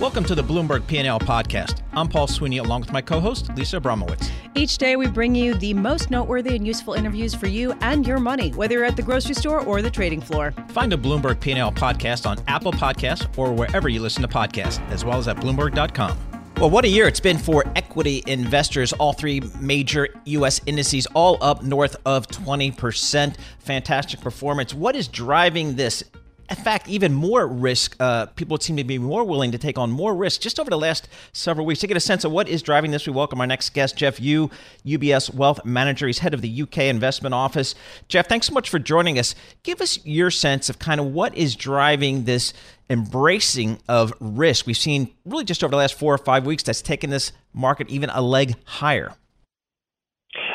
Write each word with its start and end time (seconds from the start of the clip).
Welcome 0.00 0.22
to 0.26 0.36
the 0.36 0.44
Bloomberg 0.44 0.86
P&L 0.86 1.18
podcast. 1.18 1.82
I'm 1.92 2.06
Paul 2.06 2.28
Sweeney 2.28 2.58
along 2.58 2.82
with 2.82 2.92
my 2.92 3.02
co-host 3.02 3.52
Lisa 3.56 3.80
Abramowicz. 3.80 4.30
Each 4.54 4.78
day 4.78 4.94
we 4.94 5.08
bring 5.08 5.34
you 5.34 5.54
the 5.54 5.74
most 5.74 6.08
noteworthy 6.08 6.54
and 6.54 6.64
useful 6.64 6.94
interviews 6.94 7.34
for 7.34 7.48
you 7.48 7.72
and 7.80 8.06
your 8.06 8.20
money, 8.20 8.50
whether 8.50 8.74
you're 8.74 8.84
at 8.84 8.94
the 8.94 9.02
grocery 9.02 9.34
store 9.34 9.58
or 9.58 9.82
the 9.82 9.90
trading 9.90 10.20
floor. 10.20 10.52
Find 10.68 10.92
a 10.92 10.96
Bloomberg 10.96 11.40
P&L 11.40 11.72
podcast 11.72 12.26
on 12.30 12.38
Apple 12.46 12.70
Podcasts 12.70 13.26
or 13.36 13.52
wherever 13.52 13.88
you 13.88 14.00
listen 14.00 14.22
to 14.22 14.28
podcasts, 14.28 14.80
as 14.90 15.04
well 15.04 15.18
as 15.18 15.26
at 15.26 15.36
bloomberg.com. 15.38 16.16
Well, 16.58 16.70
what 16.70 16.84
a 16.84 16.88
year 16.88 17.08
it's 17.08 17.18
been 17.18 17.36
for 17.36 17.64
equity 17.74 18.22
investors. 18.28 18.92
All 18.92 19.12
three 19.12 19.42
major 19.58 20.10
U.S. 20.26 20.60
indices 20.66 21.06
all 21.06 21.38
up 21.42 21.64
north 21.64 21.96
of 22.06 22.28
20%. 22.28 23.34
Fantastic 23.58 24.20
performance. 24.20 24.72
What 24.72 24.94
is 24.94 25.08
driving 25.08 25.74
this? 25.74 26.04
In 26.50 26.56
fact, 26.56 26.88
even 26.88 27.12
more 27.12 27.46
risk. 27.46 27.94
Uh, 28.00 28.26
people 28.26 28.56
seem 28.58 28.76
to 28.78 28.84
be 28.84 28.98
more 28.98 29.22
willing 29.22 29.52
to 29.52 29.58
take 29.58 29.76
on 29.76 29.90
more 29.90 30.14
risk 30.14 30.40
just 30.40 30.58
over 30.58 30.70
the 30.70 30.78
last 30.78 31.06
several 31.32 31.66
weeks. 31.66 31.80
To 31.80 31.86
get 31.86 31.96
a 31.96 32.00
sense 32.00 32.24
of 32.24 32.32
what 32.32 32.48
is 32.48 32.62
driving 32.62 32.90
this, 32.90 33.06
we 33.06 33.12
welcome 33.12 33.40
our 33.40 33.46
next 33.46 33.70
guest, 33.74 33.96
Geoff 33.96 34.18
Yu, 34.18 34.50
UBS 34.86 35.34
Wealth 35.34 35.62
Manager. 35.66 36.06
He's 36.06 36.20
head 36.20 36.32
of 36.32 36.40
the 36.40 36.62
UK 36.62 36.78
Investment 36.78 37.34
Office. 37.34 37.74
Geoff, 38.08 38.28
thanks 38.28 38.46
so 38.46 38.54
much 38.54 38.70
for 38.70 38.78
joining 38.78 39.18
us. 39.18 39.34
Give 39.62 39.82
us 39.82 40.04
your 40.06 40.30
sense 40.30 40.70
of 40.70 40.78
kind 40.78 41.00
of 41.00 41.06
what 41.08 41.36
is 41.36 41.54
driving 41.54 42.24
this 42.24 42.54
embracing 42.88 43.78
of 43.86 44.14
risk. 44.18 44.66
We've 44.66 44.76
seen 44.76 45.14
really 45.26 45.44
just 45.44 45.62
over 45.62 45.70
the 45.70 45.76
last 45.76 45.98
four 45.98 46.14
or 46.14 46.18
five 46.18 46.46
weeks 46.46 46.62
that's 46.62 46.80
taken 46.80 47.10
this 47.10 47.32
market 47.52 47.90
even 47.90 48.08
a 48.08 48.22
leg 48.22 48.54
higher. 48.64 49.14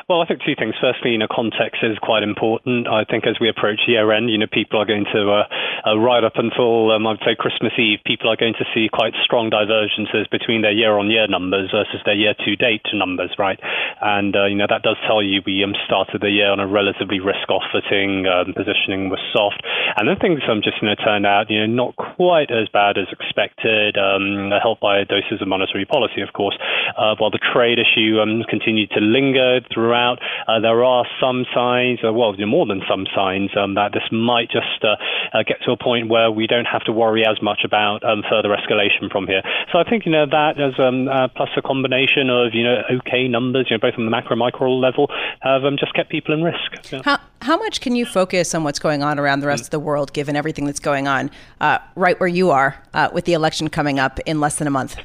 Well, 0.10 0.20
I 0.20 0.28
think 0.28 0.44
two 0.44 0.60
things. 0.60 0.76
Firstly, 0.84 1.16
you 1.16 1.18
know, 1.18 1.32
context 1.32 1.80
is 1.80 1.96
quite 2.04 2.24
important. 2.28 2.92
I 2.92 3.08
think 3.08 3.24
as 3.24 3.40
we 3.40 3.48
approach 3.48 3.88
year 3.88 4.12
end, 4.12 4.30
you 4.30 4.38
know, 4.38 4.52
people 4.52 4.82
are 4.82 4.86
going 4.86 5.08
to, 5.16 5.32
uh, 5.32 5.48
uh, 5.88 5.96
right 5.96 6.24
up 6.24 6.36
until, 6.36 6.92
um, 6.92 7.08
I'd 7.08 7.24
say 7.24 7.40
Christmas 7.40 7.72
Eve, 7.80 8.04
people 8.06 8.28
are 8.28 8.36
going 8.36 8.54
to 8.60 8.68
see 8.76 8.92
quite 8.92 9.16
strong 9.24 9.48
divergences 9.50 10.28
between 10.28 10.62
their 10.62 10.76
year 10.76 11.00
on 11.00 11.08
year 11.08 11.28
numbers 11.28 11.72
versus 11.72 12.04
their 12.04 12.20
year 12.20 12.36
to 12.36 12.56
date 12.58 12.84
numbers, 12.92 13.32
right? 13.40 13.60
And, 14.02 14.36
uh, 14.36 14.52
you 14.52 14.56
know, 14.56 14.68
that 14.68 14.84
does 14.84 15.00
tell 15.08 15.24
you 15.24 15.40
we 15.46 15.64
um, 15.64 15.72
started 15.88 16.20
the 16.20 16.30
year 16.30 16.52
on 16.52 16.60
a 16.60 16.68
relatively 16.68 17.24
risk 17.24 17.48
off 17.48 17.64
footing, 17.72 18.28
um, 18.28 18.52
positioning 18.52 19.08
was 19.08 19.24
soft. 19.32 19.64
And 19.96 20.12
then 20.12 20.20
things 20.20 20.44
um, 20.52 20.60
just, 20.60 20.84
you 20.84 20.92
know, 20.92 21.00
turned 21.00 21.26
out, 21.26 21.48
you 21.48 21.64
know, 21.64 21.72
not 21.72 21.96
quite 21.96 22.52
as 22.52 22.68
bad 22.76 23.00
as 23.00 23.08
expected, 23.08 23.96
um, 23.96 24.52
helped 24.60 24.84
by 24.84 25.08
doses 25.08 25.40
of 25.40 25.48
monetary 25.48 25.86
policy, 25.88 26.20
of 26.20 26.36
course, 26.36 26.60
uh, 27.00 27.16
while 27.24 27.32
the 27.32 27.40
trade 27.40 27.80
issue 27.80 28.20
um, 28.20 28.44
continued 28.52 28.92
to 28.92 29.00
linger 29.00 29.64
throughout 29.72 29.93
throughout. 29.94 30.20
Uh, 30.48 30.60
there 30.60 30.84
are 30.84 31.06
some 31.22 31.46
signs, 31.54 32.00
uh, 32.04 32.12
well, 32.12 32.34
more 32.46 32.66
than 32.66 32.82
some 32.90 33.06
signs, 33.16 33.52
um, 33.56 33.76
that 33.76 33.92
this 33.94 34.04
might 34.12 34.50
just 34.50 34.84
uh, 34.84 34.96
uh, 35.34 35.44
get 35.46 35.58
to 35.66 35.72
a 35.72 35.78
point 35.78 36.10
where 36.10 36.32
we 36.32 36.48
don't 36.48 36.66
have 36.66 36.84
to 36.84 36.92
worry 36.92 37.24
as 37.26 37.42
much 37.42 37.62
about 37.64 38.04
um, 38.04 38.24
further 38.30 38.50
escalation 38.50 39.12
from 39.12 39.28
here. 39.28 39.42
So 39.72 39.80
I 39.80 39.84
think 39.84 40.06
you 40.06 40.12
know 40.12 40.26
that 40.26 40.60
as 40.60 40.74
um, 40.80 41.08
uh, 41.08 41.28
plus 41.30 41.50
a 41.58 41.62
combination 41.62 42.30
of 42.30 42.54
you 42.54 42.64
know 42.64 42.82
okay 43.00 43.28
numbers, 43.28 43.68
you 43.70 43.78
know 43.78 43.82
both 43.82 43.98
on 43.98 44.06
the 44.06 44.12
macro 44.12 44.36
micro 44.36 44.72
level, 44.74 45.10
have 45.42 45.64
um, 45.64 45.78
just 45.78 45.94
kept 45.94 46.10
people 46.10 46.34
in 46.34 46.44
risk. 46.44 46.92
Yeah. 46.92 47.02
How 47.06 47.20
how 47.42 47.58
much 47.58 47.82
can 47.82 47.96
you 47.96 48.06
focus 48.06 48.56
on 48.56 48.64
what's 48.64 48.80
going 48.80 49.04
on 49.04 49.20
around 49.20 49.42
the 49.42 49.48
rest 49.48 49.64
mm. 49.64 49.68
of 49.68 49.72
the 49.72 49.80
world, 49.80 50.14
given 50.14 50.36
everything 50.36 50.66
that's 50.66 50.80
going 50.80 51.08
on 51.08 51.30
uh, 51.62 51.80
right 51.96 52.20
where 52.20 52.30
you 52.30 52.52
are 52.52 52.82
with 53.14 53.26
the 53.26 53.34
election 53.34 53.70
coming 53.70 54.00
up 54.00 54.20
in 54.26 54.40
less 54.40 54.56
than 54.56 54.68
a 54.68 54.72
month? 54.72 54.98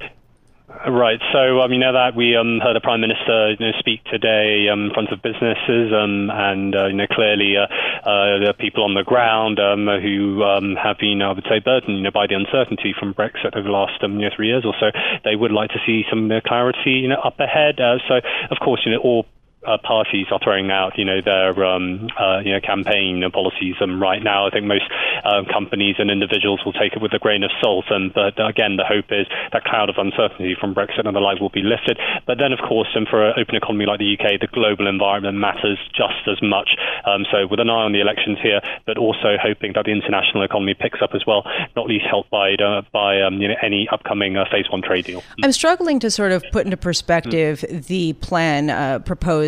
Right. 0.87 1.19
So, 1.33 1.61
um, 1.61 1.73
you 1.73 1.79
know 1.79 1.93
that 1.93 2.15
we 2.15 2.37
um, 2.37 2.61
heard 2.63 2.77
the 2.77 2.81
Prime 2.81 3.01
Minister 3.01 3.51
you 3.51 3.59
know, 3.59 3.73
speak 3.81 4.05
today 4.05 4.69
um, 4.71 4.87
in 4.87 4.91
front 4.95 5.11
of 5.11 5.21
businesses, 5.23 5.91
um, 5.91 6.31
and 6.31 6.75
uh, 6.75 6.87
you 6.87 6.95
know 6.95 7.07
clearly 7.11 7.57
uh, 7.59 7.67
uh, 8.07 8.47
are 8.47 8.53
people 8.53 8.85
on 8.85 8.95
the 8.95 9.03
ground 9.03 9.59
um, 9.59 9.87
who 9.87 10.45
um, 10.45 10.77
have 10.77 10.99
been, 10.99 11.21
I 11.21 11.33
would 11.33 11.47
say, 11.51 11.59
burdened 11.59 11.99
you 11.99 12.05
know, 12.05 12.13
by 12.15 12.29
the 12.29 12.35
uncertainty 12.35 12.95
from 12.95 13.13
Brexit 13.13 13.57
over 13.57 13.67
the 13.67 13.75
last 13.75 13.99
you 14.03 14.09
know, 14.09 14.31
three 14.35 14.49
years 14.49 14.65
or 14.65 14.75
so. 14.79 14.95
They 15.25 15.35
would 15.35 15.51
like 15.51 15.71
to 15.71 15.83
see 15.85 16.05
some 16.09 16.31
uh, 16.31 16.41
clarity 16.47 17.03
you 17.03 17.09
know, 17.09 17.19
up 17.25 17.41
ahead. 17.41 17.81
Uh, 17.81 17.99
so, 18.07 18.21
of 18.51 18.59
course, 18.63 18.83
you 18.87 18.93
know 18.93 19.03
all 19.03 19.27
uh, 19.67 19.79
parties 19.83 20.27
are 20.31 20.39
throwing 20.43 20.71
out, 20.71 20.97
you 20.97 21.05
know, 21.05 21.21
their 21.25 21.53
um, 21.65 22.09
uh, 22.19 22.39
you 22.45 22.53
know 22.53 22.61
campaign 22.61 23.23
policies. 23.33 23.75
And 23.81 24.01
right 24.01 24.23
now, 24.23 24.47
I 24.47 24.51
think 24.51 24.67
most 24.67 24.85
uh, 25.25 25.43
companies 25.53 25.97
and 25.99 26.11
individuals 26.11 26.61
will 26.65 26.73
take 26.73 26.95
it 26.95 27.03
with 27.03 27.13
a 27.13 27.19
grain 27.19 27.43
of 27.43 27.51
salt. 27.61 27.87
And 27.91 28.15
but 28.15 28.39
again, 28.39 28.77
the 28.77 28.85
hope 28.87 29.11
is 29.11 29.27
that 29.53 29.65
cloud 29.65 29.91
of 29.91 29.97
uncertainty 29.99 30.57
from 30.59 30.75
Brexit 30.75 31.07
and 31.07 31.15
the 31.15 31.21
like 31.21 31.41
will 31.41 31.51
be 31.51 31.63
lifted. 31.63 31.99
But 32.27 32.39
then, 32.39 32.53
of 32.53 32.61
course, 32.61 32.89
and 32.95 33.07
for 33.09 33.27
an 33.27 33.35
open 33.39 33.57
economy 33.57 33.87
like 33.87 33.99
the 33.99 34.15
UK, 34.15 34.41
the 34.41 34.47
global 34.47 34.87
environment 34.87 35.39
matters 35.39 35.79
just 35.91 36.23
as 36.31 36.39
much. 36.43 36.71
Um, 37.05 37.27
so 37.31 37.47
with 37.47 37.61
an 37.61 37.71
eye 37.71 37.85
on 37.85 37.93
the 37.93 38.01
elections 38.01 38.39
here, 38.43 38.61
but 38.87 38.99
also 38.99 39.37
hoping 39.41 39.73
that 39.75 39.85
the 39.85 39.93
international 39.93 40.45
economy 40.45 40.75
picks 40.75 41.03
up 41.03 41.11
as 41.15 41.27
well, 41.27 41.43
not 41.75 41.87
least 41.87 42.07
helped 42.09 42.31
by 42.31 42.55
uh, 42.55 42.83
by 42.93 43.21
um, 43.23 43.43
you 43.43 43.49
know 43.49 43.59
any 43.63 43.89
upcoming 43.91 44.37
uh, 44.37 44.45
phase 44.51 44.71
one 44.71 44.83
trade 44.83 45.05
deal. 45.05 45.23
I'm 45.43 45.53
struggling 45.53 45.99
to 46.01 46.11
sort 46.11 46.33
of 46.33 46.45
put 46.53 46.65
into 46.65 46.77
perspective 46.77 47.65
mm. 47.69 47.87
the 47.87 48.13
plan 48.15 48.71
uh, 48.71 49.01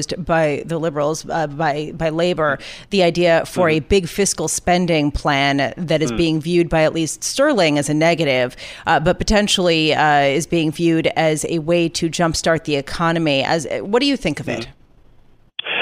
proposed 0.07 0.25
by 0.25 0.63
the 0.67 0.79
Liberals, 0.79 1.27
uh, 1.29 1.47
by 1.47 1.93
by 1.95 2.11
Labor, 2.11 2.59
the 2.91 3.03
idea 3.03 3.45
for 3.47 3.69
mm. 3.69 3.77
a 3.77 3.81
big 3.81 4.09
fiscal 4.09 4.49
spending 4.49 5.11
plan 5.11 5.75
that 5.77 6.03
is 6.03 6.13
mm. 6.13 6.17
being 6.17 6.41
viewed 6.41 6.69
by 6.69 6.83
at 6.83 6.93
least 6.93 7.25
Sterling 7.25 7.79
as 7.79 7.89
a 7.89 7.95
negative, 7.95 8.57
uh, 8.87 9.01
but 9.01 9.19
potentially 9.19 9.95
uh, 9.95 10.21
is 10.21 10.47
being 10.47 10.71
viewed 10.71 11.07
as 11.17 11.45
a 11.49 11.59
way 11.61 11.89
to 11.89 12.09
jumpstart 12.09 12.65
the 12.65 12.77
economy. 12.77 13.43
As 13.43 13.67
what 13.81 14.01
do 14.01 14.07
you 14.07 14.17
think 14.17 14.41
of 14.41 14.49
it? 14.49 14.69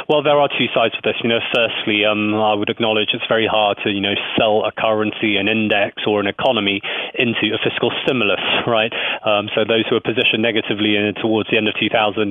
Well, 0.08 0.22
there 0.24 0.40
are 0.40 0.48
two 0.48 0.72
sides 0.72 0.96
to 0.96 1.04
this. 1.04 1.20
You 1.20 1.28
know, 1.28 1.44
firstly, 1.52 2.08
um, 2.08 2.32
I 2.32 2.56
would 2.56 2.72
acknowledge 2.72 3.12
it's 3.12 3.28
very 3.28 3.44
hard 3.44 3.76
to, 3.84 3.92
you 3.92 4.00
know, 4.00 4.16
sell 4.40 4.64
a 4.64 4.72
currency, 4.72 5.36
an 5.36 5.52
index, 5.52 6.00
or 6.08 6.16
an 6.18 6.26
economy 6.26 6.80
into 7.12 7.52
a 7.52 7.60
fiscal 7.60 7.92
stimulus, 8.00 8.40
right? 8.66 8.88
Um, 9.20 9.52
so 9.52 9.68
those 9.68 9.84
who 9.84 10.00
are 10.00 10.00
positioned 10.00 10.40
negatively 10.40 10.96
in, 10.96 11.12
towards 11.20 11.52
the 11.52 11.60
end 11.60 11.68
of 11.68 11.76
2017 11.76 12.24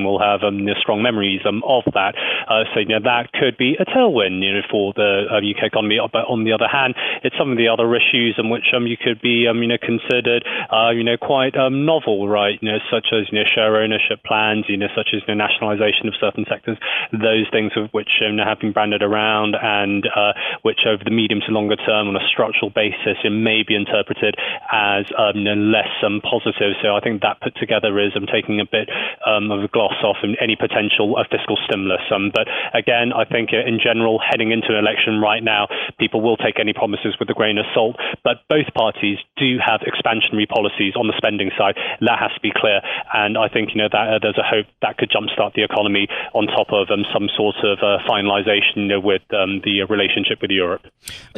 will 0.00 0.24
have 0.24 0.40
um, 0.40 0.64
strong 0.80 1.04
memories 1.04 1.44
um, 1.44 1.60
of 1.68 1.84
that. 1.92 2.16
Uh, 2.48 2.64
so, 2.72 2.80
you 2.80 2.88
know, 2.96 3.04
that 3.04 3.28
could 3.36 3.60
be 3.60 3.76
a 3.76 3.84
tailwind, 3.84 4.40
you 4.40 4.56
know, 4.56 4.64
for 4.72 4.96
the 4.96 5.28
uh, 5.28 5.44
UK 5.44 5.68
economy. 5.68 6.00
But 6.00 6.32
on 6.32 6.48
the 6.48 6.56
other 6.56 6.64
hand, 6.64 6.96
it's 7.20 7.36
some 7.36 7.52
of 7.52 7.60
the 7.60 7.68
other 7.68 7.92
issues 7.92 8.40
in 8.40 8.48
which 8.48 8.72
um, 8.72 8.88
you 8.88 8.96
could 8.96 9.20
be, 9.20 9.44
um, 9.44 9.60
you 9.60 9.68
know, 9.68 9.76
considered, 9.76 10.48
uh, 10.72 10.96
you 10.96 11.04
know, 11.04 11.20
quite 11.20 11.60
um, 11.60 11.84
novel, 11.84 12.24
right? 12.24 12.56
You 12.64 12.72
know, 12.72 12.80
such 12.88 13.12
as, 13.12 13.28
you 13.28 13.36
know, 13.36 13.44
share 13.44 13.76
ownership 13.76 14.24
plans, 14.24 14.64
you 14.72 14.80
know, 14.80 14.88
such 14.96 15.12
as 15.12 15.20
the 15.28 15.36
nationalization 15.36 16.08
of 16.08 16.16
certain 16.16 16.48
sectors 16.48 16.80
those 17.10 17.46
things 17.50 17.72
which 17.92 18.22
um, 18.22 18.38
have 18.38 18.60
been 18.60 18.72
branded 18.72 19.02
around 19.02 19.56
and 19.60 20.06
uh, 20.06 20.32
which 20.62 20.86
over 20.86 21.02
the 21.04 21.10
medium 21.10 21.40
to 21.40 21.52
longer 21.52 21.76
term 21.76 22.08
on 22.08 22.16
a 22.16 22.26
structural 22.28 22.70
basis 22.70 23.18
it 23.24 23.30
may 23.30 23.62
be 23.66 23.74
interpreted 23.74 24.36
as 24.70 25.04
um, 25.18 25.44
less 25.44 25.90
um, 26.04 26.20
positive. 26.22 26.78
So 26.82 26.94
I 26.94 27.00
think 27.00 27.22
that 27.22 27.40
put 27.40 27.56
together 27.56 27.98
is 27.98 28.12
um, 28.16 28.26
taking 28.26 28.60
a 28.60 28.66
bit 28.66 28.88
um, 29.26 29.50
of 29.50 29.64
a 29.64 29.68
gloss 29.68 29.96
off 30.02 30.18
any 30.40 30.56
potential 30.56 31.16
uh, 31.16 31.24
fiscal 31.30 31.58
stimulus. 31.64 32.02
Um, 32.12 32.30
but 32.34 32.46
again, 32.74 33.12
I 33.12 33.24
think 33.24 33.50
in 33.52 33.78
general, 33.82 34.20
heading 34.20 34.52
into 34.52 34.70
an 34.70 34.78
election 34.78 35.20
right 35.20 35.42
now, 35.42 35.68
people 35.98 36.20
will 36.20 36.36
take 36.36 36.58
any 36.60 36.72
promises 36.72 37.16
with 37.18 37.28
a 37.30 37.34
grain 37.34 37.58
of 37.58 37.66
salt. 37.74 37.96
But 38.24 38.44
both 38.48 38.72
parties 38.74 39.18
do 39.36 39.58
have 39.58 39.80
expansionary 39.82 40.48
policies 40.48 40.94
on 40.96 41.06
the 41.06 41.14
spending 41.16 41.50
side. 41.56 41.76
That 42.00 42.18
has 42.18 42.32
to 42.34 42.40
be 42.40 42.52
clear. 42.54 42.80
And 43.12 43.36
I 43.36 43.48
think 43.48 43.70
you 43.74 43.82
know 43.82 43.88
that 43.90 44.06
uh, 44.08 44.18
there's 44.20 44.38
a 44.38 44.46
hope 44.46 44.66
that 44.82 44.98
could 44.98 45.10
jumpstart 45.10 45.54
the 45.54 45.64
economy 45.64 46.08
on 46.34 46.46
top 46.46 46.72
of 46.72 46.90
um, 46.92 47.04
some 47.12 47.28
sort 47.36 47.56
of 47.64 47.78
uh, 47.78 47.98
finalization 48.08 49.02
with 49.02 49.22
um, 49.32 49.60
the 49.64 49.82
relationship 49.88 50.40
with 50.40 50.50
Europe. 50.50 50.82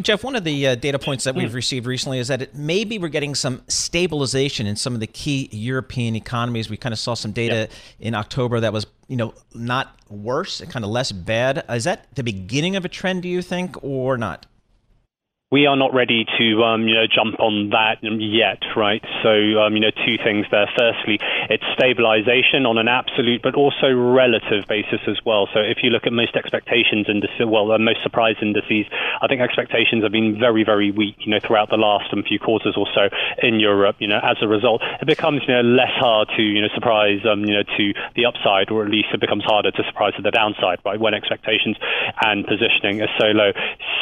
Geoff, 0.00 0.24
one 0.24 0.36
of 0.36 0.44
the 0.44 0.66
uh, 0.66 0.74
data 0.74 0.98
points 0.98 1.24
that 1.24 1.34
we've 1.34 1.50
mm. 1.50 1.54
received 1.54 1.86
recently 1.86 2.18
is 2.18 2.28
that 2.28 2.42
it, 2.42 2.54
maybe 2.54 2.98
we're 2.98 3.08
getting 3.08 3.34
some 3.34 3.62
stabilization 3.68 4.66
in 4.66 4.76
some 4.76 4.94
of 4.94 5.00
the 5.00 5.06
key 5.06 5.48
European 5.52 6.16
economies. 6.16 6.68
We 6.68 6.76
kind 6.76 6.92
of 6.92 6.98
saw 6.98 7.14
some 7.14 7.32
data 7.32 7.68
in 8.00 8.14
October 8.14 8.60
that 8.60 8.72
was 8.72 8.86
you 9.08 9.16
know 9.16 9.34
not 9.54 9.98
worse 10.08 10.60
and 10.60 10.70
kind 10.70 10.84
of 10.84 10.90
less 10.90 11.12
bad. 11.12 11.64
Is 11.68 11.84
that 11.84 12.06
the 12.14 12.24
beginning 12.24 12.76
of 12.76 12.84
a 12.84 12.88
trend, 12.88 13.22
do 13.22 13.28
you 13.28 13.42
think, 13.42 13.76
or 13.82 14.16
not? 14.18 14.46
We 15.54 15.66
are 15.70 15.76
not 15.76 15.94
ready 15.94 16.26
to 16.26 16.64
um, 16.66 16.82
you 16.90 16.98
know 16.98 17.06
jump 17.06 17.38
on 17.38 17.70
that 17.70 18.02
yet, 18.02 18.58
right? 18.74 18.98
So 19.22 19.62
um, 19.62 19.78
you 19.78 19.86
know 19.86 19.94
two 19.94 20.18
things 20.18 20.50
there. 20.50 20.66
Firstly, 20.74 21.22
it's 21.46 21.62
stabilization 21.78 22.66
on 22.66 22.74
an 22.76 22.90
absolute 22.90 23.38
but 23.40 23.54
also 23.54 23.94
relative 23.94 24.66
basis 24.66 24.98
as 25.06 25.22
well. 25.22 25.46
So 25.54 25.62
if 25.62 25.78
you 25.86 25.90
look 25.94 26.10
at 26.10 26.12
most 26.12 26.34
expectations 26.34 27.06
indices, 27.06 27.46
well, 27.46 27.70
uh, 27.70 27.78
most 27.78 28.02
surprise 28.02 28.34
indices, 28.42 28.90
I 29.22 29.30
think 29.30 29.46
expectations 29.46 30.02
have 30.02 30.10
been 30.10 30.42
very 30.42 30.64
very 30.66 30.90
weak, 30.90 31.22
you 31.22 31.30
know, 31.30 31.38
throughout 31.38 31.70
the 31.70 31.78
last 31.78 32.10
um, 32.10 32.24
few 32.26 32.40
quarters 32.42 32.74
or 32.74 32.90
so 32.90 33.06
in 33.38 33.60
Europe. 33.60 34.02
You 34.02 34.08
know, 34.10 34.18
as 34.18 34.42
a 34.42 34.48
result, 34.50 34.82
it 34.82 35.06
becomes 35.06 35.42
you 35.46 35.54
know 35.54 35.62
less 35.62 35.94
hard 36.02 36.34
to 36.34 36.42
you 36.42 36.66
know 36.66 36.72
surprise 36.74 37.22
um, 37.30 37.46
you 37.46 37.54
know 37.54 37.62
to 37.62 37.94
the 38.18 38.26
upside, 38.26 38.74
or 38.74 38.82
at 38.82 38.90
least 38.90 39.14
it 39.14 39.20
becomes 39.20 39.44
harder 39.46 39.70
to 39.70 39.82
surprise 39.86 40.18
to 40.18 40.22
the 40.22 40.34
downside, 40.34 40.82
right? 40.84 40.98
When 40.98 41.14
expectations 41.14 41.78
and 42.26 42.42
positioning 42.42 43.06
are 43.06 43.12
so 43.22 43.30
low. 43.30 43.54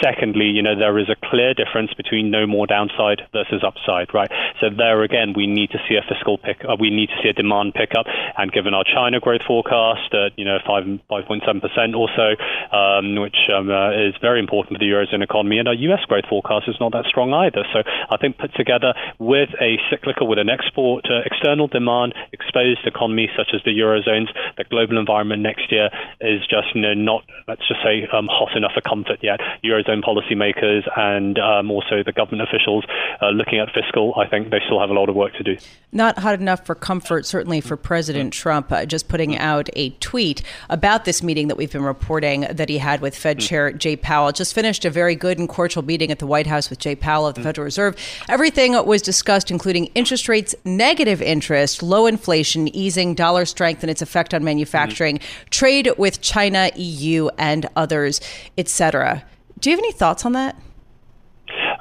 Secondly, 0.03 0.47
you 0.47 0.63
know, 0.63 0.75
there 0.75 0.99
is 0.99 1.09
a 1.09 1.15
clear 1.15 1.55
difference 1.55 1.95
between 1.95 2.31
no 2.31 2.45
more 2.45 2.67
downside 2.67 3.23
versus 3.33 3.63
upside, 3.63 4.13
right? 4.13 4.31
So 4.61 4.67
there 4.67 5.03
again, 5.03 5.33
we 5.37 5.47
need 5.47 5.71
to 5.71 5.79
see 5.89 5.95
a 5.95 6.03
fiscal 6.03 6.39
pick. 6.39 6.59
Uh, 6.67 6.75
we 6.75 6.91
need 6.91 7.09
to 7.15 7.19
see 7.23 7.29
a 7.29 7.33
demand 7.33 7.75
pickup, 7.75 8.07
and 8.37 8.51
given 8.51 8.75
our 8.75 8.83
China 8.83 9.21
growth 9.21 9.43
forecast 9.47 10.11
at 10.11 10.35
you 10.37 10.45
know 10.45 10.59
five 10.67 10.83
five 11.09 11.25
point 11.27 11.45
seven 11.47 11.61
percent 11.61 11.95
or 11.95 12.11
so, 12.19 12.35
um, 12.75 13.15
which 13.23 13.47
um, 13.55 13.71
uh, 13.71 13.95
is 13.95 14.15
very 14.21 14.41
important 14.41 14.75
for 14.75 14.83
the 14.83 14.91
eurozone 14.91 15.23
economy, 15.23 15.59
and 15.59 15.69
our 15.69 15.79
U.S. 15.95 16.03
growth 16.09 16.27
forecast 16.29 16.67
is 16.67 16.77
not 16.81 16.91
that 16.93 17.07
strong 17.07 17.33
either. 17.33 17.63
So 17.73 17.87
I 17.87 18.17
think 18.19 18.39
put 18.39 18.55
together 18.55 18.95
with 19.23 19.51
a 19.61 19.79
cyclical, 19.87 20.27
with 20.27 20.39
an 20.39 20.51
export 20.51 21.07
uh, 21.07 21.23
external 21.25 21.69
demand 21.69 22.15
exposed 22.33 22.83
economy 22.87 23.31
such 23.37 23.55
as 23.55 23.61
the 23.65 23.71
eurozones, 23.71 24.35
the 24.59 24.65
global 24.65 24.99
environment 24.99 25.43
next 25.43 25.71
year 25.71 25.91
is 26.21 26.43
just 26.51 26.75
you 26.75 26.83
know 26.83 26.95
not 26.95 27.23
let's 27.47 27.63
just 27.69 27.83
say 27.87 28.03
um, 28.11 28.27
hot 28.27 28.57
enough 28.57 28.73
for 28.75 28.81
comfort 28.83 29.23
yet. 29.23 29.39
Eurozone 29.63 29.92
policymakers 30.01 30.89
and 30.97 31.39
um, 31.39 31.71
also 31.71 32.03
the 32.05 32.13
government 32.13 32.49
officials 32.49 32.85
uh, 33.21 33.29
looking 33.31 33.59
at 33.59 33.69
fiscal, 33.75 34.15
I 34.17 34.29
think 34.29 34.51
they 34.51 34.61
still 34.65 34.81
have 34.81 34.91
a 34.91 34.95
lot 34.95 35.09
of 35.09 35.15
work 35.15 35.35
to 35.35 35.43
do. 35.43 35.57
Not 35.93 36.19
hot 36.19 36.41
enough 36.41 36.65
for 36.65 36.75
comfort, 36.75 37.27
certainly 37.27 37.61
for 37.61 37.77
President 37.77 38.33
Trump, 38.33 38.73
uh, 38.73 38.87
just 38.87 39.09
putting 39.09 39.37
out 39.37 39.69
a 39.75 39.91
tweet 39.91 40.43
about 40.71 41.05
this 41.05 41.23
meeting 41.23 41.49
that 41.49 41.57
we've 41.57 41.73
been 41.73 41.83
reporting 41.83 42.47
that 42.51 42.69
he 42.69 42.79
had 42.79 43.01
with 43.01 43.15
Fed 43.15 43.41
Chair 43.41 43.73
Jay 43.73 43.97
Powell. 43.97 44.33
Just 44.33 44.55
finished 44.55 44.85
a 44.85 44.91
very 44.91 45.15
good 45.15 45.39
and 45.39 45.49
cordial 45.49 45.83
meeting 45.83 46.11
at 46.11 46.19
the 46.19 46.27
White 46.27 46.47
House 46.47 46.71
with 46.71 46.79
Jay 46.79 46.95
Powell 46.95 47.27
of 47.27 47.35
the 47.35 47.43
Federal 47.43 47.65
Reserve. 47.65 47.97
Everything 48.29 48.73
was 48.87 49.03
discussed, 49.03 49.51
including 49.51 49.87
interest 49.95 50.29
rates, 50.29 50.55
negative 50.65 51.21
interest, 51.21 51.83
low 51.83 52.07
inflation, 52.07 52.69
easing, 52.75 53.15
dollar 53.15 53.45
strength 53.45 53.83
and 53.83 53.91
its 53.91 54.03
effect 54.03 54.33
on 54.33 54.45
manufacturing, 54.45 55.21
trade 55.51 55.91
with 55.99 56.21
China, 56.21 56.71
EU, 56.77 57.29
and 57.39 57.69
others, 57.77 58.21
etc. 58.57 59.25
Do 59.63 59.71
you 59.71 59.77
have 59.77 59.85
any 59.85 59.93
thoughts 59.93 60.27
on 60.27 60.33
that? 60.33 60.57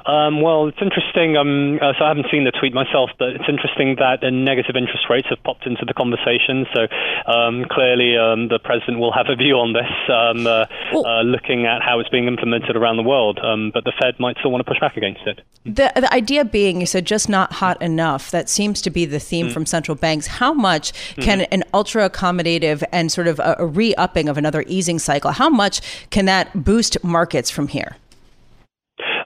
Um, 0.06 0.40
well, 0.40 0.68
it's 0.68 0.80
interesting. 0.80 1.36
Um, 1.36 1.78
uh, 1.80 1.92
so 1.98 2.04
I 2.04 2.08
haven't 2.08 2.26
seen 2.30 2.44
the 2.44 2.50
tweet 2.50 2.74
myself, 2.74 3.10
but 3.18 3.30
it's 3.30 3.48
interesting 3.48 3.96
that 3.98 4.20
the 4.20 4.30
negative 4.30 4.76
interest 4.76 5.06
rates 5.08 5.28
have 5.30 5.42
popped 5.44 5.66
into 5.66 5.84
the 5.84 5.94
conversation. 5.94 6.66
So 6.74 6.86
um, 7.30 7.64
clearly, 7.70 8.16
um, 8.16 8.48
the 8.48 8.58
president 8.58 8.98
will 8.98 9.12
have 9.12 9.26
a 9.28 9.36
view 9.36 9.54
on 9.54 9.72
this, 9.72 9.90
um, 10.10 10.46
uh, 10.46 10.66
uh, 10.92 11.22
looking 11.22 11.66
at 11.66 11.82
how 11.82 12.00
it's 12.00 12.08
being 12.08 12.26
implemented 12.26 12.76
around 12.76 12.96
the 12.96 13.02
world. 13.02 13.38
Um, 13.42 13.70
but 13.72 13.84
the 13.84 13.92
Fed 14.00 14.18
might 14.18 14.36
still 14.38 14.50
want 14.50 14.64
to 14.64 14.70
push 14.70 14.80
back 14.80 14.96
against 14.96 15.22
it. 15.26 15.40
The, 15.64 15.92
the 15.94 16.12
idea 16.12 16.44
being, 16.44 16.80
you 16.80 16.86
said, 16.86 17.06
just 17.06 17.28
not 17.28 17.52
hot 17.52 17.80
enough. 17.80 18.30
That 18.30 18.48
seems 18.48 18.82
to 18.82 18.90
be 18.90 19.04
the 19.04 19.20
theme 19.20 19.48
mm. 19.48 19.52
from 19.52 19.66
central 19.66 19.94
banks. 19.94 20.26
How 20.26 20.52
much 20.52 20.92
can 21.16 21.40
mm-hmm. 21.40 21.54
an 21.54 21.64
ultra 21.72 22.08
accommodative 22.08 22.82
and 22.92 23.12
sort 23.12 23.28
of 23.28 23.38
a, 23.38 23.56
a 23.58 23.66
re 23.66 23.94
upping 23.94 24.28
of 24.28 24.36
another 24.36 24.64
easing 24.66 24.98
cycle? 24.98 25.30
How 25.30 25.48
much 25.48 25.80
can 26.10 26.24
that 26.26 26.64
boost 26.64 27.02
markets 27.04 27.50
from 27.50 27.68
here? 27.68 27.96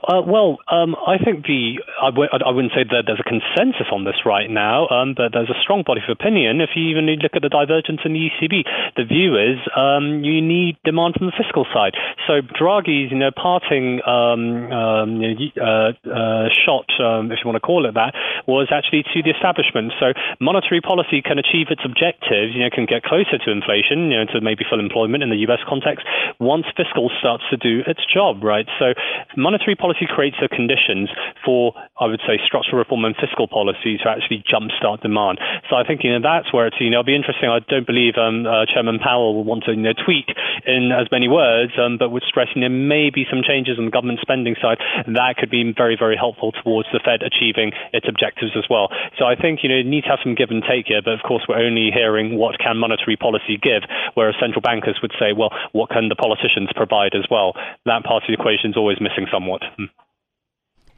Uh, 0.07 0.23
well, 0.23 0.63
um, 0.71 0.95
I 0.95 1.19
think 1.19 1.43
the 1.51 1.83
I 1.99 2.15
w- 2.15 2.31
I 2.31 2.51
wouldn't 2.55 2.71
say 2.71 2.87
that 2.87 3.11
there's 3.11 3.19
a 3.19 3.27
consensus 3.27 3.91
on 3.91 4.07
this 4.07 4.23
right 4.23 4.47
now, 4.47 4.87
um, 4.87 5.19
but 5.19 5.35
there's 5.35 5.51
a 5.51 5.59
strong 5.59 5.83
body 5.83 5.99
of 5.99 6.07
opinion. 6.07 6.63
If 6.63 6.79
you 6.79 6.87
even 6.95 7.11
look 7.19 7.35
at 7.35 7.43
the 7.43 7.51
divergence 7.51 8.07
in 8.07 8.15
the 8.15 8.31
ECB, 8.31 8.63
the 8.95 9.03
view 9.03 9.35
is 9.35 9.59
um, 9.75 10.23
you 10.23 10.39
need 10.39 10.79
demand 10.87 11.19
from 11.19 11.27
the 11.27 11.35
fiscal 11.35 11.67
side. 11.75 11.99
So 12.31 12.39
Draghi's, 12.39 13.11
you 13.11 13.19
know, 13.19 13.35
parting 13.35 13.99
um, 14.07 14.71
um, 14.71 15.11
uh, 15.59 15.91
uh, 16.07 16.47
shot, 16.55 16.87
um, 17.03 17.35
if 17.35 17.43
you 17.43 17.51
want 17.51 17.59
to 17.59 17.67
call 17.67 17.83
it 17.91 17.99
that, 17.99 18.15
was 18.47 18.71
actually 18.71 19.03
to 19.11 19.27
the 19.27 19.35
establishment. 19.35 19.91
So 19.99 20.15
monetary 20.39 20.79
policy 20.87 21.19
can 21.19 21.43
achieve 21.43 21.75
its 21.75 21.83
objectives, 21.83 22.55
you 22.55 22.63
know, 22.63 22.71
can 22.71 22.87
get 22.87 23.03
closer 23.03 23.43
to 23.43 23.49
inflation, 23.51 24.15
you 24.15 24.23
know, 24.23 24.31
to 24.31 24.39
maybe 24.39 24.63
full 24.63 24.79
employment 24.79 25.27
in 25.27 25.35
the 25.35 25.43
U.S. 25.51 25.67
context 25.67 26.07
once 26.39 26.67
fiscal 26.79 27.11
starts 27.19 27.43
to 27.51 27.59
do 27.59 27.83
its 27.91 28.07
job, 28.07 28.47
right? 28.47 28.71
So 28.79 28.95
monetary 29.35 29.75
policy 29.75 29.96
policy 29.97 30.13
creates 30.13 30.37
the 30.41 30.49
conditions 30.49 31.09
for, 31.45 31.73
I 31.99 32.07
would 32.07 32.21
say, 32.27 32.39
structural 32.45 32.79
reform 32.79 33.05
and 33.05 33.17
fiscal 33.17 33.49
policy 33.49 33.99
to 34.03 34.09
actually 34.09 34.45
jumpstart 34.45 35.03
demand. 35.03 35.39
So 35.71 35.77
I 35.77 35.85
think 35.85 36.05
you 36.05 36.13
know 36.13 36.21
that's 36.21 36.53
where 36.53 36.67
it's 36.67 36.77
you 36.81 36.91
know 36.91 37.01
it'll 37.01 37.13
be 37.13 37.17
interesting. 37.17 37.49
I 37.49 37.61
don't 37.61 37.87
believe 37.87 38.15
um, 38.17 38.47
uh, 38.47 38.67
Chairman 38.67 38.99
Powell 38.99 39.35
will 39.35 39.45
want 39.45 39.65
to 39.65 39.73
you 39.73 39.83
know, 39.83 39.95
tweet 39.97 40.29
in 40.67 40.93
as 40.93 41.09
many 41.11 41.29
words, 41.29 41.73
um, 41.81 41.99
but 41.99 42.11
would 42.11 42.25
stress 42.29 42.49
you 42.55 42.63
know 42.63 42.69
maybe 42.69 43.27
some 43.31 43.43
changes 43.47 43.79
on 43.79 43.87
the 43.87 43.91
government 43.91 44.21
spending 44.21 44.57
side 44.61 44.79
that 45.07 45.37
could 45.39 45.51
be 45.51 45.65
very 45.77 45.97
very 45.97 46.17
helpful 46.17 46.53
towards 46.53 46.89
the 46.93 47.01
Fed 47.05 47.23
achieving 47.23 47.73
its 47.93 48.07
objectives 48.09 48.53
as 48.57 48.65
well. 48.69 48.89
So 49.19 49.25
I 49.25 49.37
think 49.37 49.61
you 49.63 49.69
know 49.69 49.77
you 49.77 49.89
need 49.89 50.05
to 50.05 50.13
have 50.13 50.21
some 50.23 50.35
give 50.35 50.51
and 50.51 50.63
take 50.63 50.87
here, 50.89 51.01
but 51.03 51.15
of 51.15 51.23
course 51.23 51.45
we're 51.49 51.63
only 51.63 51.91
hearing 51.93 52.37
what 52.37 52.59
can 52.59 52.77
monetary 52.77 53.17
policy 53.17 53.57
give, 53.57 53.83
whereas 54.15 54.35
central 54.41 54.61
bankers 54.61 54.99
would 55.03 55.13
say, 55.19 55.33
well, 55.33 55.51
what 55.73 55.91
can 55.91 56.09
the 56.09 56.17
politicians 56.17 56.69
provide 56.75 57.15
as 57.15 57.25
well? 57.31 57.55
That 57.85 58.05
part 58.05 58.25
of 58.25 58.29
the 58.29 58.35
equation 58.35 58.71
is 58.71 58.77
always 58.77 59.01
missing 59.01 59.27
somewhat. 59.31 59.63
Hmm. 59.77 59.86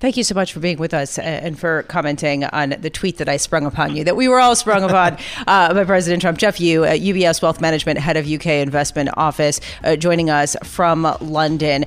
Thank 0.01 0.17
you 0.17 0.23
so 0.23 0.35
much 0.35 0.53
for 0.53 0.61
being 0.61 0.79
with 0.79 0.95
us 0.95 1.19
and 1.19 1.59
for 1.59 1.83
commenting 1.85 2.45
on 2.45 2.77
the 2.81 2.89
tweet 2.89 3.19
that 3.19 3.29
I 3.29 3.37
sprung 3.37 3.67
upon 3.67 3.97
you, 3.97 4.05
that 4.05 4.15
we 4.15 4.29
were 4.29 4.39
all 4.39 4.55
sprung 4.55 4.85
upon 4.85 5.19
uh, 5.49 5.75
by 5.75 5.85
President 5.85 6.23
Trump. 6.23 6.39
Geoff 6.39 6.61
Yu, 6.61 6.85
uh, 6.85 6.91
UBS 6.91 7.43
Wealth 7.43 7.61
Management, 7.61 7.99
head 7.99 8.17
of 8.17 8.31
UK 8.31 8.47
Investment 8.47 9.09
Office, 9.17 9.61
uh, 9.83 9.97
joining 9.97 10.31
us 10.31 10.55
from 10.63 11.17
London. 11.21 11.85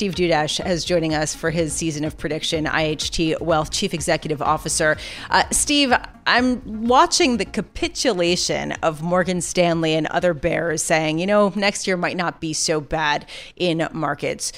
Steve 0.00 0.14
Dudash 0.14 0.66
is 0.66 0.82
joining 0.86 1.14
us 1.14 1.34
for 1.34 1.50
his 1.50 1.74
season 1.74 2.06
of 2.06 2.16
prediction, 2.16 2.64
IHT 2.64 3.38
Wealth 3.42 3.70
Chief 3.70 3.92
Executive 3.92 4.40
Officer. 4.40 4.96
Uh, 5.28 5.44
Steve, 5.50 5.92
I'm 6.26 6.86
watching 6.86 7.36
the 7.36 7.44
capitulation 7.44 8.72
of 8.82 9.02
Morgan 9.02 9.42
Stanley 9.42 9.92
and 9.92 10.06
other 10.06 10.32
bears 10.32 10.82
saying, 10.82 11.18
you 11.18 11.26
know, 11.26 11.52
next 11.54 11.86
year 11.86 11.98
might 11.98 12.16
not 12.16 12.40
be 12.40 12.54
so 12.54 12.80
bad 12.80 13.26
in 13.56 13.86
markets. 13.92 14.54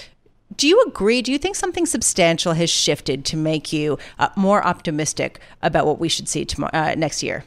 Do 0.57 0.69
you 0.69 0.81
agree? 0.87 1.23
Do 1.23 1.33
you 1.33 1.39
think 1.39 1.57
something 1.57 1.87
substantial 1.87 2.53
has 2.53 2.71
shifted 2.71 3.25
to 3.25 3.37
make 3.37 3.73
you 3.73 3.99
uh, 4.21 4.29
more 4.37 4.65
optimistic 4.65 5.41
about 5.61 5.87
what 5.87 5.99
we 5.99 6.09
should 6.09 6.29
see 6.29 6.45
tomorrow, 6.45 6.71
uh, 6.73 6.95
next 6.97 7.21
year? 7.21 7.43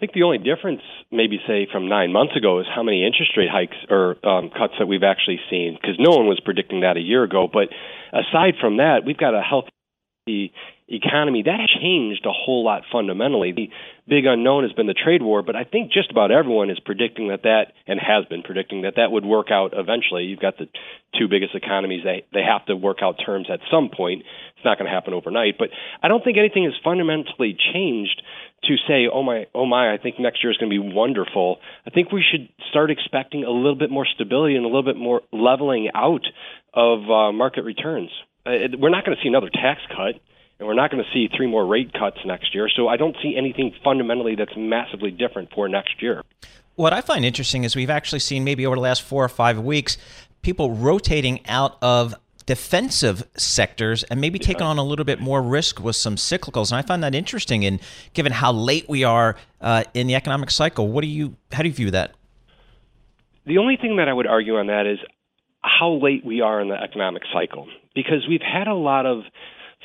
I 0.00 0.08
think 0.08 0.14
the 0.14 0.22
only 0.22 0.38
difference, 0.38 0.80
maybe 1.12 1.38
say 1.46 1.68
from 1.70 1.86
nine 1.90 2.10
months 2.10 2.34
ago, 2.34 2.60
is 2.60 2.66
how 2.74 2.82
many 2.82 3.04
interest 3.04 3.36
rate 3.36 3.50
hikes 3.52 3.76
or 3.90 4.16
um, 4.26 4.48
cuts 4.48 4.72
that 4.78 4.86
we've 4.86 5.02
actually 5.02 5.40
seen, 5.50 5.76
because 5.78 5.96
no 5.98 6.16
one 6.16 6.26
was 6.26 6.40
predicting 6.42 6.80
that 6.80 6.96
a 6.96 7.00
year 7.00 7.22
ago. 7.22 7.46
But 7.52 7.68
aside 8.08 8.54
from 8.58 8.78
that, 8.78 9.04
we've 9.04 9.18
got 9.18 9.34
a 9.34 9.42
healthy 9.42 10.54
economy 10.88 11.42
that 11.42 11.68
changed 11.80 12.24
a 12.24 12.32
whole 12.32 12.64
lot 12.64 12.82
fundamentally. 12.90 13.52
The 13.52 13.70
big 14.08 14.24
unknown 14.26 14.64
has 14.64 14.72
been 14.72 14.86
the 14.86 14.94
trade 14.94 15.22
war, 15.22 15.42
but 15.42 15.54
I 15.54 15.64
think 15.64 15.92
just 15.92 16.10
about 16.10 16.30
everyone 16.30 16.70
is 16.70 16.80
predicting 16.80 17.28
that 17.28 17.42
that 17.42 17.72
and 17.86 18.00
has 18.00 18.24
been 18.24 18.42
predicting 18.42 18.82
that 18.82 18.94
that 18.96 19.12
would 19.12 19.24
work 19.24 19.50
out 19.50 19.72
eventually. 19.76 20.24
You've 20.24 20.40
got 20.40 20.58
the 20.58 20.66
two 21.18 21.28
biggest 21.28 21.54
economies; 21.54 22.04
they 22.04 22.24
they 22.32 22.42
have 22.42 22.66
to 22.66 22.74
work 22.74 22.98
out 23.02 23.16
terms 23.24 23.48
at 23.52 23.60
some 23.70 23.90
point. 23.94 24.22
It's 24.56 24.64
not 24.64 24.78
going 24.78 24.90
to 24.90 24.94
happen 24.94 25.14
overnight, 25.14 25.56
but 25.58 25.68
I 26.02 26.08
don't 26.08 26.24
think 26.24 26.38
anything 26.38 26.64
has 26.64 26.74
fundamentally 26.82 27.56
changed 27.72 28.22
to 28.64 28.76
say, 28.86 29.08
oh 29.12 29.22
my, 29.22 29.46
oh 29.54 29.66
my, 29.66 29.92
I 29.92 29.98
think 29.98 30.18
next 30.18 30.42
year 30.42 30.50
is 30.50 30.58
going 30.58 30.70
to 30.70 30.80
be 30.80 30.94
wonderful. 30.94 31.58
I 31.86 31.90
think 31.90 32.12
we 32.12 32.22
should 32.22 32.48
start 32.68 32.90
expecting 32.90 33.44
a 33.44 33.50
little 33.50 33.74
bit 33.74 33.90
more 33.90 34.06
stability 34.06 34.56
and 34.56 34.64
a 34.64 34.68
little 34.68 34.82
bit 34.82 34.96
more 34.96 35.22
leveling 35.32 35.90
out 35.94 36.24
of 36.74 37.10
uh, 37.10 37.32
market 37.32 37.64
returns. 37.64 38.10
Uh, 38.44 38.52
we're 38.78 38.90
not 38.90 39.04
going 39.04 39.16
to 39.16 39.22
see 39.22 39.28
another 39.28 39.50
tax 39.50 39.80
cut, 39.88 40.20
and 40.58 40.68
we're 40.68 40.74
not 40.74 40.90
going 40.90 41.02
to 41.02 41.10
see 41.12 41.28
three 41.34 41.46
more 41.46 41.66
rate 41.66 41.92
cuts 41.92 42.18
next 42.24 42.54
year. 42.54 42.68
So 42.74 42.88
I 42.88 42.96
don't 42.96 43.16
see 43.22 43.34
anything 43.36 43.74
fundamentally 43.82 44.34
that's 44.34 44.56
massively 44.56 45.10
different 45.10 45.50
for 45.54 45.68
next 45.68 46.02
year. 46.02 46.22
What 46.76 46.92
I 46.92 47.00
find 47.00 47.24
interesting 47.24 47.64
is 47.64 47.74
we've 47.74 47.90
actually 47.90 48.20
seen 48.20 48.44
maybe 48.44 48.66
over 48.66 48.76
the 48.76 48.82
last 48.82 49.02
four 49.02 49.24
or 49.24 49.28
five 49.28 49.58
weeks 49.58 49.96
people 50.42 50.70
rotating 50.72 51.46
out 51.46 51.76
of 51.82 52.14
defensive 52.46 53.28
sectors 53.36 54.02
and 54.04 54.20
maybe 54.20 54.38
taking 54.38 54.62
on 54.62 54.78
a 54.78 54.84
little 54.84 55.04
bit 55.04 55.20
more 55.20 55.42
risk 55.42 55.80
with 55.80 55.96
some 55.96 56.16
cyclicals. 56.16 56.70
And 56.70 56.78
I 56.78 56.82
find 56.82 57.02
that 57.02 57.14
interesting. 57.14 57.64
And 57.64 57.80
given 58.14 58.32
how 58.32 58.52
late 58.52 58.88
we 58.88 59.04
are 59.04 59.36
uh, 59.60 59.84
in 59.94 60.06
the 60.06 60.14
economic 60.14 60.50
cycle, 60.50 60.88
what 60.88 61.02
do 61.02 61.08
you 61.08 61.36
how 61.52 61.62
do 61.62 61.68
you 61.68 61.74
view 61.74 61.90
that? 61.90 62.14
The 63.46 63.58
only 63.58 63.76
thing 63.76 63.96
that 63.96 64.08
I 64.08 64.12
would 64.12 64.26
argue 64.26 64.56
on 64.56 64.66
that 64.66 64.86
is 64.86 64.98
how 65.62 65.92
late 65.92 66.24
we 66.24 66.40
are 66.40 66.60
in 66.60 66.68
the 66.68 66.80
economic 66.80 67.22
cycle 67.32 67.68
because 67.94 68.26
we've 68.28 68.42
had 68.42 68.66
a 68.66 68.74
lot 68.74 69.06
of 69.06 69.22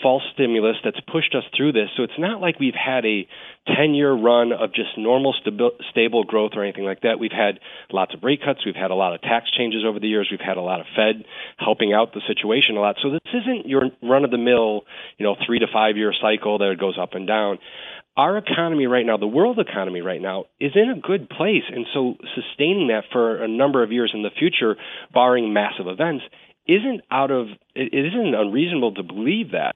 false 0.06 0.22
stimulus 0.36 0.78
that's 0.84 1.00
pushed 1.12 1.34
us 1.34 1.44
through 1.58 1.72
this. 1.72 1.90
So 1.98 2.04
it's 2.04 2.20
not 2.20 2.40
like 2.40 2.60
we've 2.60 2.78
had 2.78 3.04
a 3.08 3.28
10 3.76 3.96
year 3.96 4.14
run 4.14 4.52
of 4.54 4.70
just 4.72 4.96
normal 5.00 5.34
stabi- 5.34 5.82
stable 5.90 6.24
growth 6.24 6.52
or 6.54 6.64
anything 6.64 6.84
like 6.84 7.02
that. 7.02 7.18
We've 7.18 7.32
had 7.32 7.60
lots 7.92 8.14
of 8.14 8.22
rate 8.22 8.42
cuts. 8.46 8.64
We've 8.64 8.76
had 8.76 8.92
a 8.92 8.96
lot 8.96 9.16
of 9.16 9.22
tax 9.22 9.50
changes 9.50 9.82
over 9.84 10.00
the 10.00 10.08
years. 10.08 10.28
We've 10.30 10.40
had 10.40 10.58
a 10.58 10.62
lot 10.62 10.80
of 10.80 10.86
Fed 10.96 11.26
helping 11.58 11.92
out 11.92 12.14
the 12.14 12.22
situation 12.28 12.78
a 12.78 12.82
lot. 12.82 12.98
So 13.02 13.10
this 13.10 13.34
isn't 13.34 13.68
your 13.68 13.90
run 14.04 14.24
of 14.24 14.30
the 14.30 14.38
mill, 14.38 14.82
you 15.18 15.26
know, 15.26 15.36
three 15.44 15.58
to 15.58 15.66
five 15.74 15.98
year 15.98 16.14
cycle 16.22 16.60
that 16.60 16.78
goes 16.80 17.00
up 17.02 17.16
and 17.16 17.26
down 17.26 17.58
our 18.18 18.38
economy 18.38 18.88
right 18.88 19.06
now, 19.06 19.18
the 19.18 19.28
world 19.28 19.60
economy 19.60 20.02
right 20.02 20.22
now, 20.22 20.46
is 20.58 20.72
in 20.76 20.90
a 20.90 21.02
good 21.02 21.30
place. 21.30 21.64
And 21.68 21.86
so 21.94 22.16
sustaining 22.34 22.88
that 22.88 23.04
for 23.12 23.44
a 23.44 23.48
number 23.48 23.84
of 23.84 23.92
years 23.92 24.12
in 24.14 24.22
the 24.22 24.30
future, 24.30 24.78
barring 25.14 25.52
massive 25.52 25.88
events, 25.88 26.24
isn't 26.68 27.02
out 27.12 27.32
of 27.32 27.48
it 27.76 27.94
isn't 27.94 28.36
unreasonable 28.36 28.94
to 28.94 29.04
believe 29.04 29.52
that. 29.52 29.76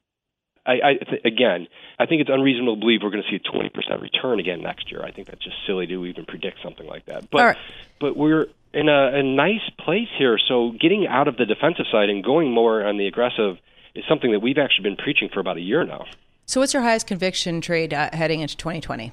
I, 0.65 0.73
I 0.73 0.93
th- 0.93 1.21
again, 1.25 1.67
I 1.97 2.05
think 2.05 2.21
it's 2.21 2.29
unreasonable 2.31 2.75
to 2.75 2.79
believe 2.79 3.01
we're 3.03 3.11
going 3.11 3.23
to 3.23 3.29
see 3.29 3.35
a 3.35 3.51
20% 3.51 4.01
return 4.01 4.39
again 4.39 4.61
next 4.61 4.91
year. 4.91 5.03
I 5.03 5.11
think 5.11 5.27
that's 5.27 5.43
just 5.43 5.55
silly 5.65 5.87
to 5.87 6.05
even 6.05 6.25
predict 6.25 6.59
something 6.63 6.87
like 6.87 7.05
that. 7.05 7.29
But 7.29 7.43
right. 7.43 7.57
but 7.99 8.15
we're 8.15 8.47
in 8.73 8.89
a, 8.89 9.17
a 9.17 9.23
nice 9.23 9.67
place 9.79 10.09
here. 10.17 10.37
So 10.47 10.71
getting 10.79 11.07
out 11.07 11.27
of 11.27 11.37
the 11.37 11.45
defensive 11.45 11.85
side 11.91 12.09
and 12.09 12.23
going 12.23 12.51
more 12.51 12.85
on 12.85 12.97
the 12.97 13.07
aggressive 13.07 13.57
is 13.95 14.03
something 14.07 14.31
that 14.31 14.39
we've 14.39 14.57
actually 14.57 14.83
been 14.83 14.97
preaching 14.97 15.29
for 15.33 15.39
about 15.39 15.57
a 15.57 15.61
year 15.61 15.83
now. 15.83 16.05
So, 16.45 16.59
what's 16.59 16.73
your 16.73 16.83
highest 16.83 17.05
conviction 17.05 17.61
trade 17.61 17.93
uh, 17.93 18.09
heading 18.11 18.39
into 18.41 18.57
2020? 18.57 19.11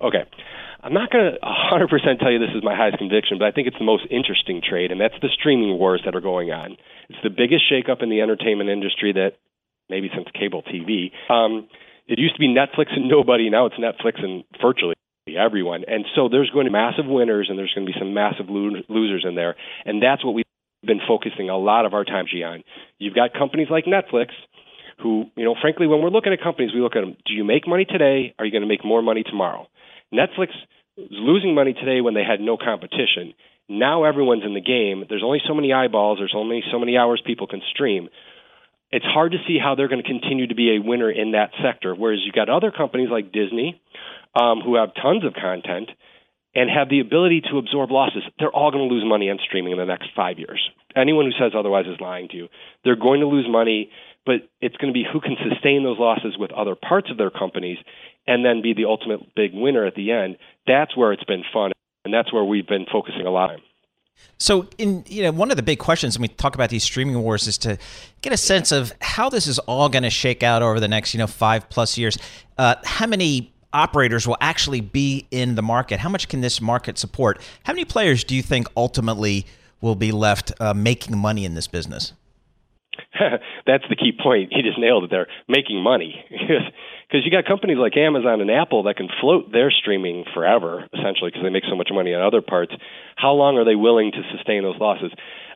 Okay. 0.00 0.24
I'm 0.82 0.94
not 0.94 1.10
going 1.10 1.32
to 1.32 1.38
100% 1.42 2.18
tell 2.20 2.30
you 2.32 2.38
this 2.38 2.54
is 2.54 2.62
my 2.62 2.74
highest 2.74 2.98
conviction, 2.98 3.38
but 3.38 3.46
I 3.46 3.50
think 3.50 3.66
it's 3.68 3.76
the 3.76 3.84
most 3.84 4.06
interesting 4.10 4.62
trade, 4.66 4.92
and 4.92 5.00
that's 5.00 5.18
the 5.20 5.28
streaming 5.28 5.78
wars 5.78 6.00
that 6.04 6.14
are 6.14 6.22
going 6.22 6.50
on. 6.52 6.76
It's 7.10 7.18
the 7.22 7.28
biggest 7.28 7.70
shakeup 7.70 8.02
in 8.02 8.08
the 8.08 8.22
entertainment 8.22 8.70
industry 8.70 9.12
that 9.12 9.36
maybe 9.90 10.08
since 10.14 10.28
cable 10.32 10.62
TV. 10.62 11.12
Um, 11.28 11.68
it 12.06 12.18
used 12.18 12.34
to 12.34 12.40
be 12.40 12.48
Netflix 12.48 12.96
and 12.96 13.08
nobody. 13.08 13.50
Now 13.50 13.66
it's 13.66 13.76
Netflix 13.76 14.22
and 14.22 14.44
virtually 14.60 14.94
everyone. 15.36 15.84
And 15.86 16.04
so 16.16 16.28
there's 16.28 16.50
going 16.50 16.66
to 16.66 16.70
be 16.70 16.72
massive 16.72 17.06
winners 17.06 17.46
and 17.48 17.58
there's 17.58 17.72
going 17.74 17.86
to 17.86 17.92
be 17.92 17.98
some 17.98 18.14
massive 18.14 18.46
lo- 18.48 18.82
losers 18.88 19.24
in 19.28 19.34
there. 19.34 19.56
And 19.84 20.02
that's 20.02 20.24
what 20.24 20.34
we've 20.34 20.44
been 20.82 21.00
focusing 21.06 21.50
a 21.50 21.56
lot 21.56 21.86
of 21.86 21.94
our 21.94 22.04
time 22.04 22.26
on. 22.44 22.64
You've 22.98 23.14
got 23.14 23.32
companies 23.32 23.68
like 23.70 23.84
Netflix 23.84 24.28
who, 25.02 25.24
you 25.36 25.44
know, 25.44 25.54
frankly, 25.60 25.86
when 25.86 26.02
we're 26.02 26.10
looking 26.10 26.32
at 26.32 26.42
companies, 26.42 26.72
we 26.74 26.80
look 26.80 26.96
at 26.96 27.00
them. 27.00 27.16
Do 27.26 27.32
you 27.32 27.44
make 27.44 27.66
money 27.66 27.84
today? 27.84 28.34
Are 28.38 28.44
you 28.44 28.52
going 28.52 28.62
to 28.62 28.68
make 28.68 28.84
more 28.84 29.02
money 29.02 29.22
tomorrow? 29.22 29.66
Netflix 30.12 30.48
was 30.96 31.08
losing 31.10 31.54
money 31.54 31.72
today 31.72 32.00
when 32.00 32.14
they 32.14 32.24
had 32.24 32.40
no 32.40 32.56
competition. 32.56 33.34
Now 33.68 34.04
everyone's 34.04 34.44
in 34.44 34.54
the 34.54 34.60
game. 34.60 35.04
There's 35.08 35.22
only 35.24 35.40
so 35.46 35.54
many 35.54 35.72
eyeballs. 35.72 36.18
There's 36.18 36.34
only 36.36 36.62
so 36.72 36.78
many 36.78 36.96
hours 36.98 37.22
people 37.24 37.46
can 37.46 37.62
stream. 37.72 38.08
It's 38.92 39.04
hard 39.04 39.32
to 39.32 39.38
see 39.46 39.58
how 39.62 39.74
they're 39.74 39.88
going 39.88 40.02
to 40.02 40.08
continue 40.08 40.48
to 40.48 40.54
be 40.54 40.76
a 40.76 40.82
winner 40.82 41.10
in 41.10 41.32
that 41.32 41.50
sector. 41.62 41.94
Whereas 41.94 42.20
you've 42.24 42.34
got 42.34 42.48
other 42.48 42.72
companies 42.72 43.08
like 43.10 43.32
Disney, 43.32 43.80
um, 44.34 44.60
who 44.60 44.76
have 44.76 44.90
tons 44.94 45.24
of 45.24 45.34
content 45.34 45.90
and 46.54 46.68
have 46.68 46.88
the 46.88 47.00
ability 47.00 47.42
to 47.50 47.58
absorb 47.58 47.90
losses. 47.90 48.22
They're 48.38 48.50
all 48.50 48.70
going 48.70 48.88
to 48.88 48.92
lose 48.92 49.04
money 49.06 49.30
on 49.30 49.38
streaming 49.46 49.72
in 49.72 49.78
the 49.78 49.84
next 49.84 50.08
five 50.16 50.38
years. 50.38 50.60
Anyone 50.96 51.26
who 51.26 51.32
says 51.32 51.52
otherwise 51.56 51.86
is 51.86 52.00
lying 52.00 52.28
to 52.28 52.36
you. 52.36 52.48
They're 52.84 52.96
going 52.96 53.20
to 53.20 53.26
lose 53.26 53.46
money, 53.48 53.90
but 54.26 54.48
it's 54.60 54.76
going 54.76 54.92
to 54.92 54.96
be 54.96 55.04
who 55.10 55.20
can 55.20 55.36
sustain 55.48 55.84
those 55.84 55.98
losses 55.98 56.36
with 56.38 56.50
other 56.52 56.74
parts 56.74 57.08
of 57.10 57.18
their 57.18 57.30
companies 57.30 57.78
and 58.26 58.44
then 58.44 58.62
be 58.62 58.74
the 58.74 58.86
ultimate 58.86 59.34
big 59.36 59.52
winner 59.54 59.86
at 59.86 59.94
the 59.94 60.10
end. 60.10 60.36
That's 60.66 60.96
where 60.96 61.12
it's 61.12 61.24
been 61.24 61.44
fun, 61.52 61.70
and 62.04 62.12
that's 62.12 62.32
where 62.32 62.44
we've 62.44 62.66
been 62.66 62.86
focusing 62.90 63.26
a 63.26 63.30
lot. 63.30 63.50
So, 64.38 64.68
in 64.78 65.04
you 65.06 65.22
know, 65.22 65.32
one 65.32 65.50
of 65.50 65.56
the 65.56 65.62
big 65.62 65.78
questions 65.78 66.16
when 66.16 66.22
we 66.22 66.28
talk 66.28 66.54
about 66.54 66.70
these 66.70 66.82
streaming 66.82 67.20
wars 67.22 67.46
is 67.46 67.58
to 67.58 67.76
get 68.22 68.32
a 68.32 68.38
sense 68.38 68.72
of 68.72 68.92
how 69.00 69.28
this 69.28 69.46
is 69.46 69.58
all 69.60 69.88
going 69.88 70.02
to 70.02 70.10
shake 70.10 70.42
out 70.42 70.62
over 70.62 70.80
the 70.80 70.88
next, 70.88 71.12
you 71.12 71.18
know, 71.18 71.26
five 71.26 71.68
plus 71.68 71.98
years. 71.98 72.16
Uh, 72.56 72.76
how 72.84 73.06
many 73.06 73.52
operators 73.72 74.26
will 74.26 74.38
actually 74.40 74.80
be 74.80 75.26
in 75.30 75.54
the 75.56 75.62
market? 75.62 76.00
How 76.00 76.08
much 76.08 76.28
can 76.28 76.40
this 76.40 76.60
market 76.60 76.98
support? 76.98 77.40
How 77.64 77.72
many 77.72 77.84
players 77.84 78.24
do 78.24 78.34
you 78.34 78.42
think 78.42 78.66
ultimately 78.76 79.46
will 79.80 79.94
be 79.94 80.10
left 80.12 80.52
uh, 80.60 80.74
making 80.74 81.16
money 81.18 81.44
in 81.44 81.54
this 81.54 81.66
business? 81.66 82.14
That's 83.66 83.84
the 83.88 83.96
key 83.96 84.12
point. 84.20 84.52
He 84.52 84.62
just 84.62 84.78
nailed 84.78 85.04
it 85.04 85.10
there. 85.10 85.26
Making 85.48 85.82
money. 85.82 86.24
Because 87.10 87.24
you 87.24 87.32
got 87.32 87.44
companies 87.44 87.78
like 87.78 87.96
Amazon 87.96 88.40
and 88.40 88.50
Apple 88.50 88.84
that 88.84 88.96
can 88.96 89.08
float 89.20 89.50
their 89.50 89.72
streaming 89.72 90.24
forever, 90.32 90.86
essentially, 90.92 91.30
because 91.30 91.42
they 91.42 91.50
make 91.50 91.64
so 91.68 91.74
much 91.74 91.88
money 91.92 92.14
on 92.14 92.22
other 92.22 92.40
parts. 92.40 92.72
How 93.16 93.32
long 93.32 93.58
are 93.58 93.64
they 93.64 93.74
willing 93.74 94.12
to 94.12 94.22
sustain 94.36 94.62
those 94.62 94.78
losses? 94.78 95.10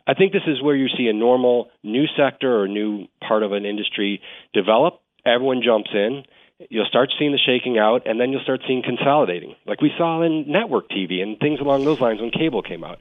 I 0.07 0.15
think 0.15 0.33
this 0.33 0.43
is 0.49 0.61
where 0.61 0.75
you 0.75 0.89
see 0.89 1.07
a 1.07 1.13
normal 1.13 1.71
new 1.85 2.07
sector 2.17 2.61
or 2.61 2.67
new 2.67 3.07
part 3.27 3.45
of 3.45 3.53
an 3.53 3.65
industry 3.65 4.21
develop. 4.53 5.01
Everyone 5.25 5.63
jumps 5.63 5.91
in 5.95 6.25
you'll 6.71 6.87
start 6.87 7.13
seeing 7.19 7.33
the 7.33 7.39
shaking 7.39 7.79
out, 7.79 8.07
and 8.07 8.21
then 8.21 8.31
you'll 8.31 8.43
start 8.43 8.61
seeing 8.67 8.83
consolidating, 8.83 9.55
like 9.67 9.81
we 9.81 9.93
saw 9.97 10.23
in 10.23 10.51
network 10.51 10.89
TV 10.89 11.23
and 11.23 11.39
things 11.39 11.61
along 11.61 11.85
those 11.85 12.01
lines 12.01 12.21
when 12.21 12.31
cable 12.31 12.63
came 12.63 12.85
out. 12.85 12.99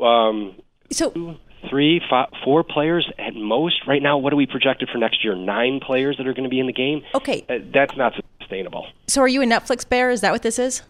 Um, 0.00 0.56
so 0.90 1.38
three, 1.68 2.00
five, 2.08 2.28
four 2.44 2.62
players 2.64 3.10
at 3.18 3.34
most. 3.34 3.86
Right 3.86 4.02
now, 4.02 4.18
what 4.18 4.32
are 4.32 4.36
we 4.36 4.46
projected 4.46 4.88
for 4.90 4.98
next 4.98 5.24
year? 5.24 5.34
Nine 5.34 5.80
players 5.80 6.16
that 6.18 6.26
are 6.26 6.34
going 6.34 6.44
to 6.44 6.50
be 6.50 6.60
in 6.60 6.66
the 6.66 6.72
game. 6.72 7.02
Okay, 7.14 7.44
uh, 7.48 7.58
that's 7.72 7.96
not 7.96 8.12
sustainable. 8.40 8.86
So, 9.06 9.20
are 9.20 9.28
you 9.28 9.42
a 9.42 9.46
Netflix 9.46 9.88
bear? 9.88 10.10
Is 10.10 10.20
that 10.20 10.32
what 10.32 10.42
this 10.42 10.58
is? 10.58 10.82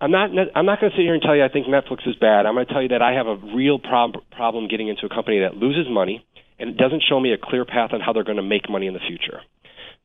I'm 0.00 0.10
not. 0.10 0.30
I'm 0.54 0.66
not 0.66 0.80
going 0.80 0.90
to 0.92 0.96
sit 0.96 1.02
here 1.02 1.14
and 1.14 1.22
tell 1.22 1.34
you 1.34 1.44
I 1.44 1.48
think 1.48 1.66
Netflix 1.66 2.06
is 2.06 2.16
bad. 2.16 2.46
I'm 2.46 2.54
going 2.54 2.66
to 2.66 2.72
tell 2.72 2.82
you 2.82 2.88
that 2.88 3.02
I 3.02 3.12
have 3.12 3.26
a 3.26 3.36
real 3.54 3.78
prob- 3.78 4.22
problem 4.30 4.68
getting 4.68 4.88
into 4.88 5.06
a 5.06 5.08
company 5.08 5.40
that 5.40 5.56
loses 5.56 5.86
money 5.90 6.24
and 6.58 6.76
doesn't 6.76 7.02
show 7.08 7.18
me 7.18 7.32
a 7.32 7.38
clear 7.38 7.64
path 7.64 7.90
on 7.92 8.00
how 8.00 8.12
they're 8.12 8.24
going 8.24 8.36
to 8.36 8.42
make 8.42 8.68
money 8.68 8.86
in 8.86 8.94
the 8.94 9.00
future. 9.00 9.40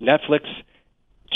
Netflix 0.01 0.41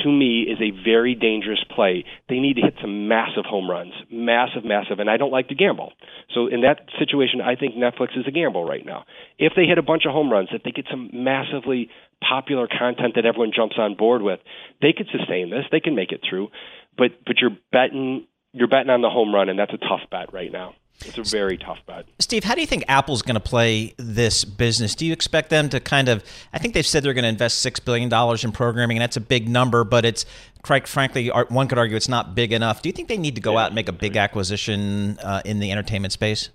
to 0.04 0.10
me 0.10 0.42
is 0.42 0.60
a 0.62 0.72
very 0.84 1.16
dangerous 1.16 1.64
play. 1.74 2.06
They 2.30 2.40
need 2.40 2.56
to 2.56 2.62
hit 2.62 2.75
some 2.82 3.08
massive 3.08 3.46
home 3.46 3.70
runs, 3.70 3.94
massive, 4.12 4.66
massive, 4.66 5.00
and 5.00 5.10
I 5.10 5.18
don't 5.18 5.32
like 5.32 5.50
to 5.50 5.56
gamble. 5.56 5.94
So 6.34 6.48
in 6.48 6.62
that 6.62 6.82
situation, 7.00 7.42
I 7.42 7.56
think 7.56 7.75
Netflix 7.75 8.18
is 8.18 8.25
a 8.28 8.32
gamble 8.32 8.66
right 8.66 8.86
now. 8.86 9.06
If 9.38 9.54
they 9.56 9.66
hit 9.66 9.78
a 9.78 9.84
bunch 9.84 10.04
of 10.06 10.12
home 10.12 10.32
runs, 10.32 10.50
if 10.52 10.64
they 10.64 10.72
get 10.72 10.86
some 10.90 11.10
massively 11.14 11.90
popular 12.28 12.68
content 12.68 13.14
that 13.16 13.25
everyone 13.25 13.52
jumps 13.56 13.75
on 13.78 13.96
board 13.96 14.22
with, 14.22 14.40
they 14.82 14.94
could 14.94 15.08
sustain 15.12 15.50
this. 15.50 15.66
They 15.72 15.80
can 15.80 15.96
make 15.96 16.12
it 16.12 16.22
through. 16.28 16.50
But 16.98 17.12
but 17.25 17.38
you're 17.42 17.58
betting 17.72 18.28
you're 18.55 18.67
betting 18.67 18.89
on 18.89 19.01
the 19.01 19.09
home 19.09 19.35
run, 19.35 19.50
and 19.50 19.59
that's 19.59 19.74
a 19.74 19.77
tough 19.77 20.01
bet 20.09 20.33
right 20.33 20.51
now. 20.51 20.75
It's 21.01 21.17
a 21.17 21.24
very 21.24 21.57
tough 21.57 21.79
bet. 21.85 22.05
Steve, 22.19 22.45
how 22.45 22.55
do 22.55 22.62
you 22.62 22.67
think 22.67 22.85
Apple's 22.88 23.21
going 23.21 23.35
to 23.35 23.41
play 23.41 23.93
this 23.97 24.45
business? 24.45 24.95
Do 24.95 25.05
you 25.05 25.12
expect 25.12 25.50
them 25.50 25.67
to 25.69 25.81
kind 25.81 26.07
of? 26.07 26.24
I 26.53 26.57
think 26.57 26.74
they've 26.74 26.85
said 26.85 27.03
they're 27.03 27.13
going 27.13 27.24
to 27.24 27.29
invest 27.29 27.62
six 27.62 27.81
billion 27.81 28.07
dollars 28.07 28.45
in 28.45 28.53
programming, 28.53 28.97
and 28.97 29.01
that's 29.01 29.17
a 29.17 29.21
big 29.21 29.50
number, 29.50 29.83
but 29.83 30.05
it's 30.05 30.25
quite 30.62 30.88
frankly, 30.88 31.27
one 31.27 31.67
could 31.67 31.77
argue 31.77 31.97
it's 31.97 32.09
not 32.09 32.33
big 32.33 32.53
enough. 32.53 32.81
Do 32.81 32.89
you 32.89 32.93
think 32.93 33.09
they 33.09 33.17
need 33.17 33.35
to 33.35 33.41
go 33.41 33.53
yeah, 33.53 33.59
out 33.59 33.65
and 33.67 33.75
make 33.75 33.89
a 33.89 33.93
big 33.93 34.15
acquisition 34.15 35.19
uh, 35.19 35.41
in 35.43 35.59
the 35.59 35.71
entertainment 35.71 36.13
space? 36.13 36.50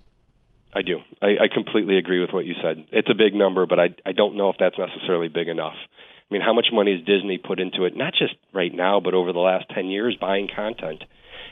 I 0.73 0.81
do. 0.81 0.99
I, 1.21 1.27
I 1.27 1.47
completely 1.53 1.97
agree 1.97 2.19
with 2.19 2.31
what 2.31 2.45
you 2.45 2.55
said. 2.63 2.85
It's 2.91 3.09
a 3.09 3.13
big 3.13 3.35
number, 3.35 3.65
but 3.67 3.79
I 3.79 3.89
I 4.05 4.11
don't 4.11 4.35
know 4.35 4.49
if 4.49 4.55
that's 4.59 4.77
necessarily 4.77 5.27
big 5.27 5.49
enough. 5.49 5.75
I 6.29 6.33
mean, 6.33 6.41
how 6.41 6.53
much 6.53 6.67
money 6.73 6.95
has 6.95 7.05
Disney 7.05 7.37
put 7.37 7.59
into 7.59 7.85
it? 7.85 7.95
Not 7.95 8.13
just 8.13 8.33
right 8.53 8.73
now, 8.73 8.99
but 9.01 9.13
over 9.13 9.33
the 9.33 9.39
last 9.39 9.65
ten 9.69 9.87
years, 9.87 10.17
buying 10.19 10.47
content. 10.53 11.03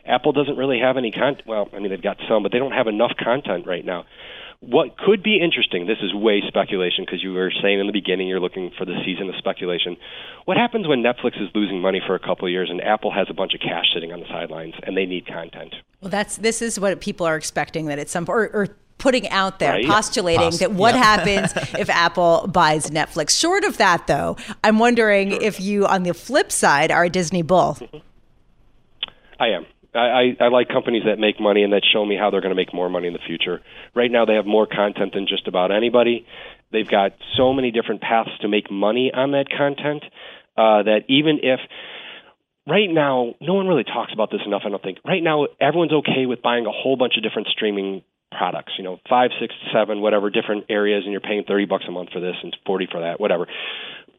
Apple 0.09 0.31
doesn't 0.31 0.57
really 0.57 0.79
have 0.79 0.97
any 0.97 1.11
content. 1.11 1.43
Well, 1.45 1.69
I 1.73 1.79
mean, 1.79 1.89
they've 1.89 2.01
got 2.01 2.17
some, 2.27 2.43
but 2.43 2.51
they 2.51 2.57
don't 2.57 2.71
have 2.71 2.87
enough 2.87 3.11
content 3.17 3.67
right 3.67 3.85
now. 3.85 4.05
What 4.61 4.97
could 4.97 5.23
be 5.23 5.39
interesting, 5.39 5.87
this 5.87 5.99
is 6.01 6.13
way 6.13 6.41
speculation 6.45 7.05
because 7.05 7.23
you 7.23 7.31
were 7.31 7.49
saying 7.61 7.79
in 7.79 7.87
the 7.87 7.93
beginning 7.93 8.27
you're 8.27 8.41
looking 8.41 8.71
for 8.77 8.83
the 8.83 8.99
season 9.05 9.29
of 9.29 9.35
speculation. 9.37 9.95
What 10.43 10.57
happens 10.57 10.85
when 10.85 11.01
Netflix 11.01 11.41
is 11.41 11.47
losing 11.55 11.79
money 11.79 12.01
for 12.05 12.13
a 12.13 12.19
couple 12.19 12.45
of 12.45 12.51
years 12.51 12.69
and 12.69 12.81
Apple 12.81 13.09
has 13.13 13.27
a 13.29 13.33
bunch 13.33 13.53
of 13.53 13.61
cash 13.61 13.85
sitting 13.93 14.11
on 14.11 14.19
the 14.19 14.25
sidelines 14.27 14.73
and 14.83 14.97
they 14.97 15.05
need 15.05 15.27
content? 15.27 15.75
Well, 16.01 16.09
that's 16.09 16.37
this 16.37 16.61
is 16.61 16.77
what 16.77 16.99
people 16.99 17.25
are 17.25 17.37
expecting 17.37 17.85
that 17.85 17.99
at 17.99 18.09
some 18.09 18.25
or, 18.27 18.49
or 18.49 18.67
putting 18.97 19.29
out 19.29 19.59
there, 19.59 19.73
right. 19.73 19.85
postulating 19.87 20.51
that 20.57 20.73
what 20.73 20.93
yeah. 20.93 21.03
happens 21.03 21.53
if 21.79 21.89
Apple 21.89 22.47
buys 22.47 22.89
Netflix. 22.89 23.39
Short 23.39 23.63
of 23.63 23.77
that, 23.77 24.07
though, 24.07 24.35
I'm 24.61 24.77
wondering 24.77 25.31
sure. 25.31 25.41
if 25.41 25.61
you, 25.61 25.87
on 25.87 26.03
the 26.03 26.13
flip 26.13 26.51
side, 26.51 26.91
are 26.91 27.05
a 27.05 27.09
Disney 27.09 27.41
bull. 27.41 27.77
I 29.39 29.47
am. 29.47 29.65
I, 29.93 30.35
I 30.39 30.45
I 30.45 30.47
like 30.49 30.67
companies 30.69 31.03
that 31.05 31.19
make 31.19 31.39
money 31.39 31.63
and 31.63 31.73
that 31.73 31.83
show 31.91 32.05
me 32.05 32.15
how 32.15 32.29
they're 32.29 32.41
going 32.41 32.55
to 32.55 32.55
make 32.55 32.73
more 32.73 32.89
money 32.89 33.07
in 33.07 33.13
the 33.13 33.25
future. 33.25 33.61
Right 33.95 34.11
now, 34.11 34.25
they 34.25 34.35
have 34.35 34.45
more 34.45 34.67
content 34.67 35.13
than 35.13 35.27
just 35.27 35.47
about 35.47 35.71
anybody. 35.71 36.25
They've 36.71 36.87
got 36.87 37.13
so 37.37 37.53
many 37.53 37.71
different 37.71 38.01
paths 38.01 38.29
to 38.41 38.47
make 38.47 38.69
money 38.69 39.11
on 39.13 39.31
that 39.31 39.49
content 39.49 40.03
uh, 40.57 40.83
that 40.83 41.01
even 41.07 41.39
if 41.41 41.59
right 42.67 42.89
now, 42.89 43.33
no 43.41 43.55
one 43.55 43.67
really 43.67 43.83
talks 43.83 44.13
about 44.13 44.29
this 44.31 44.41
enough, 44.45 44.61
I 44.65 44.69
don't 44.69 44.81
think. 44.81 44.99
Right 45.05 45.23
now, 45.23 45.47
everyone's 45.59 45.93
okay 45.93 46.25
with 46.25 46.41
buying 46.41 46.65
a 46.65 46.71
whole 46.71 46.95
bunch 46.95 47.13
of 47.17 47.23
different 47.23 47.47
streaming 47.47 48.03
products, 48.31 48.73
you 48.77 48.83
know, 48.83 48.99
five, 49.09 49.31
six, 49.41 49.53
seven, 49.73 50.01
whatever 50.01 50.29
different 50.29 50.65
areas, 50.69 51.03
and 51.03 51.11
you're 51.11 51.21
paying 51.21 51.43
30 51.47 51.65
bucks 51.65 51.85
a 51.87 51.91
month 51.91 52.09
for 52.13 52.19
this 52.19 52.35
and 52.43 52.55
40 52.65 52.87
for 52.91 53.01
that, 53.01 53.19
whatever. 53.19 53.47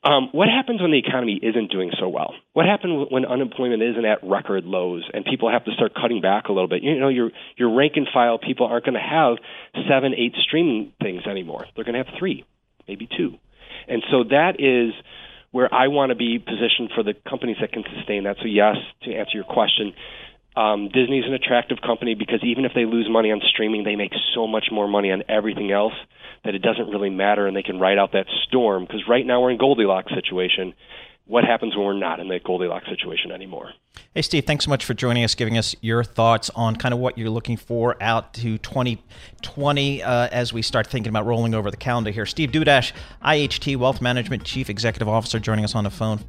Um, 0.03 0.31
what 0.33 0.49
happens 0.49 0.81
when 0.81 0.93
the 0.93 0.99
economy 0.99 1.39
isn't 1.43 1.71
doing 1.71 1.91
so 1.99 2.09
well? 2.09 2.35
What 2.55 2.65
happens 2.65 3.09
when 3.11 3.27
unemployment 3.27 3.83
isn't 3.83 4.05
at 4.05 4.25
record 4.25 4.65
lows 4.65 5.09
and 5.13 5.27
people 5.27 5.51
have 5.51 5.65
to 5.67 5.73
start 5.73 5.93
cutting 5.95 6.23
back 6.23 6.49
a 6.49 6.53
little 6.53 6.69
bit? 6.69 6.83
You 6.83 6.99
know, 6.99 7.09
your 7.09 7.31
your 7.57 7.75
rank 7.75 7.93
and 7.97 8.09
file 8.13 8.39
people 8.39 8.67
aren't 8.67 8.87
going 8.87 8.95
to 8.95 9.01
have 9.01 9.37
seven, 9.89 10.15
eight 10.15 10.35
streaming 10.41 10.93
things 11.03 11.27
anymore. 11.27 11.67
They're 11.75 11.85
going 11.85 11.99
to 11.99 12.05
have 12.05 12.19
three, 12.19 12.47
maybe 12.89 13.09
two, 13.15 13.35
and 13.89 14.03
so 14.11 14.25
that 14.25 14.57
is 14.59 14.95
where 15.51 15.73
I 15.73 15.89
want 15.89 16.11
to 16.11 16.17
be 16.17 16.39
positioned 16.39 16.93
for 16.95 17.03
the 17.03 17.13
companies 17.29 17.57
that 17.61 17.73
can 17.73 17.85
sustain 17.95 18.25
that. 18.25 18.37
So 18.41 18.47
yes, 18.47 18.77
to 19.03 19.13
answer 19.13 19.33
your 19.35 19.45
question, 19.45 19.93
um, 20.57 20.89
Disney's 20.89 21.25
an 21.25 21.35
attractive 21.35 21.79
company 21.81 22.15
because 22.15 22.41
even 22.43 22.65
if 22.65 22.73
they 22.75 22.85
lose 22.85 23.09
money 23.09 23.31
on 23.31 23.41
streaming, 23.47 23.85
they 23.85 23.97
make 23.97 24.13
so 24.35 24.47
much 24.47 24.67
more 24.73 24.89
money 24.89 25.13
on 25.13 25.23
everything 25.29 25.71
else 25.71 25.95
that 26.45 26.55
it 26.55 26.61
doesn't 26.61 26.89
really 26.89 27.11
matter, 27.11 27.47
and 27.47 27.57
they 27.57 27.63
can 27.63 27.79
ride 27.79 27.99
out 27.99 28.13
that 28.13 28.27
storm. 28.47 28.85
Because 28.85 29.03
right 29.09 29.25
now 29.25 29.43
we're 29.43 29.51
in 29.51 29.59
Goldilocks 29.59 30.13
situation. 30.15 30.75
what 31.27 31.45
happens 31.45 31.77
when 31.77 31.87
we're 31.87 31.93
not 31.93 32.19
in 32.19 32.27
that 32.29 32.43
Goldilocks 32.43 32.89
situation 32.89 33.31
anymore. 33.31 33.71
Hey, 34.15 34.23
Steve, 34.23 34.45
thanks 34.47 34.65
so 34.65 34.71
much 34.71 34.85
for 34.85 34.95
joining 34.95 35.23
us, 35.23 35.37
giving 35.37 35.57
us 35.57 35.77
your 35.81 36.03
thoughts 36.03 36.51
on 36.57 36.75
kind 36.75 36.93
of 36.93 36.99
what 36.99 37.17
you're 37.17 37.31
looking 37.31 37.57
for 37.57 37.97
out 38.03 38.35
to 38.35 38.59
2020 38.59 40.03
uh, 40.03 40.29
as 40.33 40.53
we 40.53 40.63
start 40.63 40.89
thinking 40.89 41.11
about 41.11 41.27
rolling 41.27 41.55
over 41.55 41.71
the 41.71 41.77
calendar 41.77 42.11
here. 42.11 42.27
Steve 42.27 42.51
Dudash, 42.51 42.91
IHT 43.25 43.77
Wealth 43.77 44.01
Management 44.01 44.43
Chief 44.43 44.69
Executive 44.69 45.09
Officer, 45.09 45.39
joining 45.39 45.65
us 45.65 45.77
on 45.77 45.85
the 45.85 45.91
phone. 45.91 46.25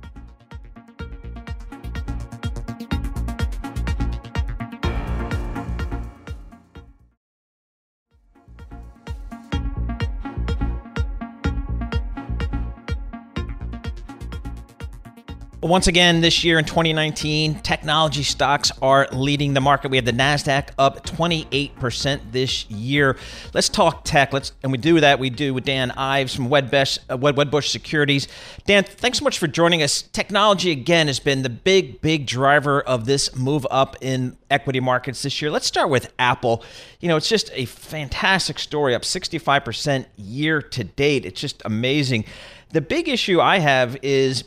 Once 15.71 15.87
again, 15.87 16.19
this 16.19 16.43
year 16.43 16.59
in 16.59 16.65
2019, 16.65 17.55
technology 17.61 18.23
stocks 18.23 18.73
are 18.81 19.07
leading 19.13 19.53
the 19.53 19.61
market. 19.61 19.89
We 19.89 19.95
have 19.95 20.03
the 20.03 20.11
Nasdaq 20.11 20.71
up 20.77 21.05
28% 21.05 22.19
this 22.33 22.69
year. 22.69 23.15
Let's 23.53 23.69
talk 23.69 24.03
tech. 24.03 24.33
Let's 24.33 24.51
and 24.63 24.73
we 24.73 24.77
do 24.77 24.99
that. 24.99 25.17
We 25.17 25.29
do 25.29 25.53
with 25.53 25.63
Dan 25.63 25.91
Ives 25.91 26.35
from 26.35 26.49
Wedbush, 26.49 26.99
uh, 27.09 27.17
Wedbush 27.17 27.69
Securities. 27.69 28.27
Dan, 28.65 28.83
thanks 28.83 29.19
so 29.19 29.23
much 29.23 29.39
for 29.39 29.47
joining 29.47 29.81
us. 29.81 30.01
Technology 30.01 30.71
again 30.71 31.07
has 31.07 31.21
been 31.21 31.41
the 31.41 31.49
big, 31.49 32.01
big 32.01 32.27
driver 32.27 32.81
of 32.81 33.05
this 33.05 33.33
move 33.33 33.65
up 33.71 33.95
in 34.01 34.37
equity 34.49 34.81
markets 34.81 35.21
this 35.21 35.41
year. 35.41 35.49
Let's 35.49 35.67
start 35.67 35.89
with 35.89 36.11
Apple. 36.19 36.65
You 36.99 37.07
know, 37.07 37.15
it's 37.15 37.29
just 37.29 37.49
a 37.53 37.63
fantastic 37.63 38.59
story, 38.59 38.93
up 38.93 39.03
65% 39.03 40.05
year 40.17 40.61
to 40.61 40.83
date. 40.83 41.25
It's 41.25 41.39
just 41.39 41.61
amazing. 41.63 42.25
The 42.71 42.81
big 42.81 43.07
issue 43.07 43.39
I 43.39 43.59
have 43.59 43.97
is 44.01 44.43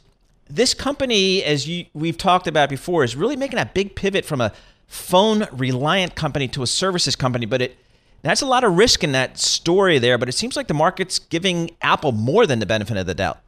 this 0.55 0.73
company, 0.73 1.43
as 1.43 1.69
you, 1.69 1.87
we've 1.95 2.17
talked 2.17 2.47
about 2.47 2.69
before, 2.69 3.05
is 3.05 3.17
really 3.17 3.37
making 3.37 3.59
a 3.59 3.67
big 3.67 3.97
pivot 3.97 4.25
from 4.25 4.41
a 4.41 4.53
phone 4.87 5.47
reliant 5.53 6.15
company 6.15 6.47
to 6.49 6.63
a 6.63 6.67
services 6.67 7.17
company. 7.17 7.47
But 7.47 7.63
it 7.63 7.77
that's 8.23 8.41
a 8.41 8.47
lot 8.47 8.65
of 8.65 8.77
risk 8.77 9.05
in 9.05 9.13
that 9.13 9.39
story 9.39 9.99
there. 9.99 10.17
But 10.17 10.29
it 10.29 10.33
seems 10.33 10.57
like 10.57 10.69
the 10.69 10.75
market's 10.75 11.19
giving 11.19 11.73
Apple 11.83 12.13
more 12.13 12.47
than 12.47 12.59
the 12.59 12.67
benefit 12.67 12.97
of 12.97 13.07
the 13.07 13.15
doubt. 13.15 13.39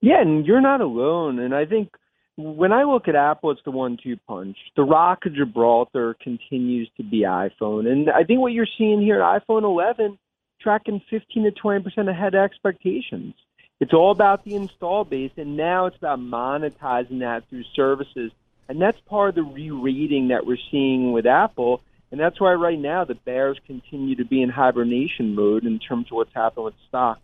Yeah, 0.00 0.20
and 0.20 0.46
you're 0.46 0.60
not 0.60 0.80
alone. 0.80 1.38
And 1.38 1.54
I 1.54 1.66
think 1.66 1.90
when 2.36 2.72
I 2.72 2.84
look 2.84 3.08
at 3.08 3.14
Apple, 3.14 3.50
it's 3.50 3.60
the 3.64 3.70
one-two 3.70 4.16
punch. 4.26 4.56
The 4.76 4.82
Rock 4.82 5.26
of 5.26 5.34
Gibraltar 5.34 6.16
continues 6.22 6.88
to 6.96 7.02
be 7.02 7.22
iPhone, 7.22 7.86
and 7.86 8.08
I 8.10 8.24
think 8.24 8.40
what 8.40 8.52
you're 8.52 8.66
seeing 8.78 9.02
here 9.02 9.18
iPhone 9.18 9.64
11 9.64 10.18
tracking 10.60 11.02
15 11.10 11.44
to 11.44 11.50
20 11.50 11.82
percent 11.82 12.08
ahead 12.08 12.34
of 12.34 12.42
expectations. 12.42 13.34
It's 13.82 13.92
all 13.92 14.12
about 14.12 14.44
the 14.44 14.54
install 14.54 15.02
base, 15.02 15.32
and 15.36 15.56
now 15.56 15.86
it's 15.86 15.96
about 15.96 16.20
monetizing 16.20 17.18
that 17.18 17.48
through 17.48 17.64
services. 17.74 18.30
And 18.68 18.80
that's 18.80 19.00
part 19.00 19.30
of 19.30 19.34
the 19.34 19.42
re-rating 19.42 20.28
that 20.28 20.46
we're 20.46 20.56
seeing 20.70 21.10
with 21.10 21.26
Apple. 21.26 21.80
And 22.12 22.20
that's 22.20 22.40
why 22.40 22.52
right 22.52 22.78
now 22.78 23.04
the 23.04 23.16
bears 23.16 23.58
continue 23.66 24.14
to 24.14 24.24
be 24.24 24.40
in 24.40 24.50
hibernation 24.50 25.34
mode 25.34 25.64
in 25.64 25.80
terms 25.80 26.06
of 26.06 26.12
what's 26.12 26.32
happening 26.32 26.66
with 26.66 26.74
stock. 26.86 27.20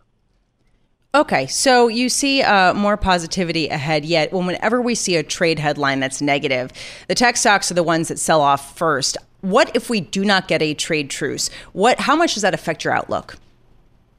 Okay, 1.15 1.47
so 1.47 1.87
you 1.87 2.09
see 2.09 2.41
uh, 2.41 2.73
more 2.73 2.97
positivity 2.97 3.69
ahead 3.69 4.03
yet. 4.03 4.33
Well, 4.33 4.43
whenever 4.43 4.81
we 4.81 4.95
see 4.95 5.15
a 5.15 5.23
trade 5.23 5.59
headline 5.59 6.01
that's 6.01 6.21
negative, 6.21 6.73
the 7.07 7.15
tech 7.15 7.37
stocks 7.37 7.71
are 7.71 7.75
the 7.75 7.83
ones 7.83 8.09
that 8.09 8.19
sell 8.19 8.41
off 8.41 8.77
first. 8.77 9.15
What 9.39 9.73
if 9.77 9.89
we 9.89 10.01
do 10.01 10.25
not 10.25 10.49
get 10.49 10.61
a 10.61 10.73
trade 10.73 11.09
truce? 11.09 11.49
What? 11.71 12.01
How 12.01 12.17
much 12.17 12.33
does 12.33 12.43
that 12.43 12.53
affect 12.53 12.83
your 12.83 12.93
outlook? 12.93 13.37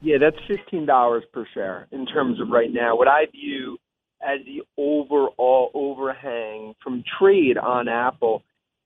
Yeah, 0.02 0.16
that's 0.18 0.36
fifteen 0.48 0.86
dollars 0.86 1.24
per 1.32 1.46
share 1.52 1.86
in 1.92 2.06
terms 2.06 2.40
of 2.40 2.48
right 2.48 2.72
now. 2.72 2.96
What 2.96 3.08
I 3.08 3.26
view 3.26 3.78
as 4.22 4.40
the 4.44 4.62
overall 4.76 5.70
overhang 5.74 6.74
from 6.82 7.04
trade 7.18 7.58
on 7.58 7.88
Apple, 7.88 8.42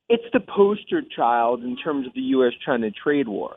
it's 0.08 0.24
the 0.32 0.40
poster 0.40 1.02
child 1.16 1.62
in 1.62 1.76
terms 1.76 2.06
of 2.06 2.14
the 2.14 2.20
U.S. 2.20 2.52
China 2.64 2.90
trade 2.90 3.28
war. 3.28 3.56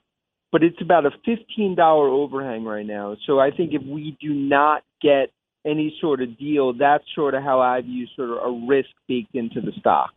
But 0.51 0.63
it's 0.63 0.81
about 0.81 1.05
a 1.05 1.11
fifteen 1.25 1.75
dollar 1.75 2.07
overhang 2.07 2.63
right 2.63 2.85
now. 2.85 3.17
So 3.25 3.39
I 3.39 3.51
think 3.51 3.73
if 3.73 3.83
we 3.83 4.15
do 4.21 4.33
not 4.33 4.83
get 5.01 5.31
any 5.65 5.95
sort 5.99 6.21
of 6.21 6.37
deal, 6.37 6.73
that's 6.73 7.03
sort 7.13 7.33
of 7.33 7.43
how 7.43 7.59
I 7.59 7.81
view 7.81 8.07
sort 8.15 8.29
of 8.29 8.37
a 8.37 8.67
risk 8.67 8.89
baked 9.07 9.35
into 9.35 9.61
the 9.61 9.71
stock. 9.79 10.11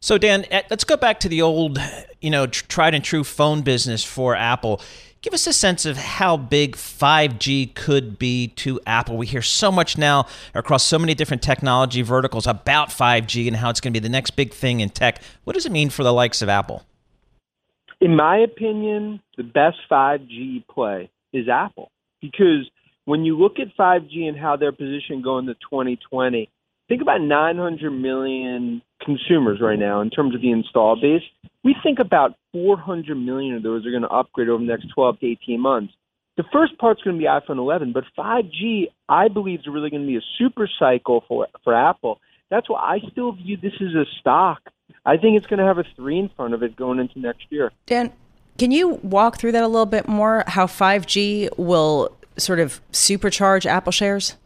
So 0.00 0.18
Dan, 0.18 0.44
eh, 0.50 0.62
let's 0.70 0.84
go 0.84 0.96
back 0.96 1.20
to 1.20 1.28
the 1.28 1.42
old, 1.42 1.78
you 2.20 2.30
know, 2.30 2.46
tried 2.46 2.94
and 2.94 3.04
true 3.04 3.22
phone 3.22 3.62
business 3.62 4.02
for 4.02 4.34
Apple. 4.34 4.80
Give 5.24 5.32
us 5.32 5.46
a 5.46 5.54
sense 5.54 5.86
of 5.86 5.96
how 5.96 6.36
big 6.36 6.76
5G 6.76 7.74
could 7.74 8.18
be 8.18 8.48
to 8.56 8.78
Apple. 8.86 9.16
We 9.16 9.24
hear 9.24 9.40
so 9.40 9.72
much 9.72 9.96
now 9.96 10.26
across 10.52 10.84
so 10.84 10.98
many 10.98 11.14
different 11.14 11.42
technology 11.42 12.02
verticals 12.02 12.46
about 12.46 12.90
5G 12.90 13.46
and 13.46 13.56
how 13.56 13.70
it's 13.70 13.80
going 13.80 13.94
to 13.94 13.98
be 13.98 14.02
the 14.02 14.12
next 14.12 14.32
big 14.32 14.52
thing 14.52 14.80
in 14.80 14.90
tech. 14.90 15.22
What 15.44 15.54
does 15.54 15.64
it 15.64 15.72
mean 15.72 15.88
for 15.88 16.04
the 16.04 16.12
likes 16.12 16.42
of 16.42 16.50
Apple? 16.50 16.84
In 18.02 18.14
my 18.14 18.36
opinion, 18.36 19.22
the 19.38 19.44
best 19.44 19.78
5G 19.90 20.66
play 20.66 21.08
is 21.32 21.48
Apple 21.48 21.90
because 22.20 22.68
when 23.06 23.24
you 23.24 23.38
look 23.38 23.58
at 23.58 23.74
5G 23.78 24.28
and 24.28 24.36
how 24.36 24.56
they're 24.56 24.72
positioned 24.72 25.24
going 25.24 25.46
to 25.46 25.54
2020, 25.54 26.50
think 26.88 27.02
about 27.02 27.20
900 27.20 27.90
million 27.90 28.82
consumers 29.00 29.60
right 29.60 29.78
now 29.78 30.00
in 30.00 30.10
terms 30.10 30.34
of 30.34 30.40
the 30.40 30.50
install 30.50 30.96
base. 31.00 31.22
We 31.62 31.74
think 31.82 31.98
about 31.98 32.36
400 32.52 33.14
million 33.14 33.54
of 33.54 33.62
those 33.62 33.86
are 33.86 33.90
going 33.90 34.02
to 34.02 34.08
upgrade 34.08 34.48
over 34.48 34.62
the 34.62 34.70
next 34.70 34.88
12 34.94 35.20
to 35.20 35.26
18 35.26 35.60
months. 35.60 35.92
The 36.36 36.44
first 36.52 36.76
part's 36.78 37.00
going 37.02 37.16
to 37.16 37.20
be 37.20 37.26
iPhone 37.28 37.58
11, 37.58 37.92
but 37.92 38.04
5G, 38.18 38.86
I 39.08 39.28
believe, 39.28 39.60
is 39.60 39.66
really 39.66 39.90
going 39.90 40.02
to 40.02 40.08
be 40.08 40.16
a 40.16 40.24
super 40.36 40.68
cycle 40.78 41.24
for 41.28 41.46
for 41.62 41.74
Apple. 41.74 42.20
That's 42.50 42.68
why 42.68 42.80
I 42.80 43.10
still 43.10 43.32
view 43.32 43.56
this 43.56 43.72
as 43.80 43.94
a 43.94 44.04
stock. 44.20 44.60
I 45.06 45.16
think 45.16 45.36
it's 45.36 45.46
going 45.46 45.60
to 45.60 45.64
have 45.64 45.78
a 45.78 45.84
three 45.96 46.18
in 46.18 46.30
front 46.36 46.54
of 46.54 46.62
it 46.62 46.76
going 46.76 46.98
into 46.98 47.18
next 47.20 47.46
year. 47.50 47.72
Dan, 47.86 48.12
can 48.58 48.70
you 48.70 48.94
walk 49.02 49.38
through 49.38 49.52
that 49.52 49.62
a 49.62 49.68
little 49.68 49.86
bit 49.86 50.08
more? 50.08 50.44
How 50.46 50.66
5G 50.66 51.56
will 51.56 52.16
sort 52.36 52.58
of 52.58 52.80
supercharge 52.92 53.66
Apple 53.66 53.92
shares? 53.92 54.36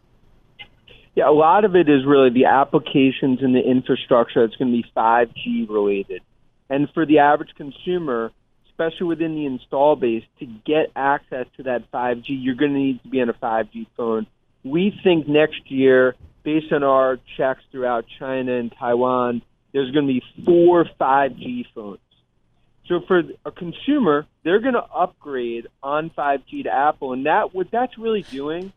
Yeah, 1.19 1.29
a 1.29 1.31
lot 1.31 1.65
of 1.65 1.75
it 1.75 1.89
is 1.89 2.05
really 2.05 2.29
the 2.29 2.45
applications 2.45 3.41
and 3.41 3.53
the 3.53 3.59
infrastructure 3.59 4.47
that's 4.47 4.55
going 4.55 4.71
to 4.71 4.81
be 4.81 4.89
5G 4.95 5.69
related. 5.69 6.21
And 6.69 6.87
for 6.93 7.05
the 7.05 7.19
average 7.19 7.49
consumer, 7.57 8.31
especially 8.69 9.07
within 9.07 9.35
the 9.35 9.45
install 9.45 9.97
base, 9.97 10.23
to 10.39 10.45
get 10.45 10.93
access 10.95 11.45
to 11.57 11.63
that 11.63 11.91
5G, 11.91 12.23
you're 12.27 12.55
going 12.55 12.71
to 12.71 12.79
need 12.79 13.03
to 13.03 13.09
be 13.09 13.19
on 13.19 13.27
a 13.27 13.33
5G 13.33 13.87
phone. 13.97 14.27
We 14.63 14.97
think 15.03 15.27
next 15.27 15.69
year, 15.69 16.15
based 16.43 16.71
on 16.71 16.83
our 16.83 17.19
checks 17.35 17.63
throughout 17.69 18.05
China 18.17 18.53
and 18.53 18.71
Taiwan, 18.79 19.41
there's 19.73 19.91
going 19.91 20.07
to 20.07 20.13
be 20.13 20.23
four 20.45 20.85
5G 21.01 21.65
phones. 21.75 21.99
So 22.87 23.01
for 23.05 23.23
a 23.43 23.51
consumer, 23.51 24.25
they're 24.45 24.61
going 24.61 24.73
to 24.75 24.85
upgrade 24.85 25.67
on 25.83 26.11
5G 26.11 26.63
to 26.63 26.69
Apple, 26.73 27.11
and 27.11 27.25
that 27.25 27.53
what 27.53 27.67
that's 27.71 27.97
really 27.97 28.21
doing 28.21 28.71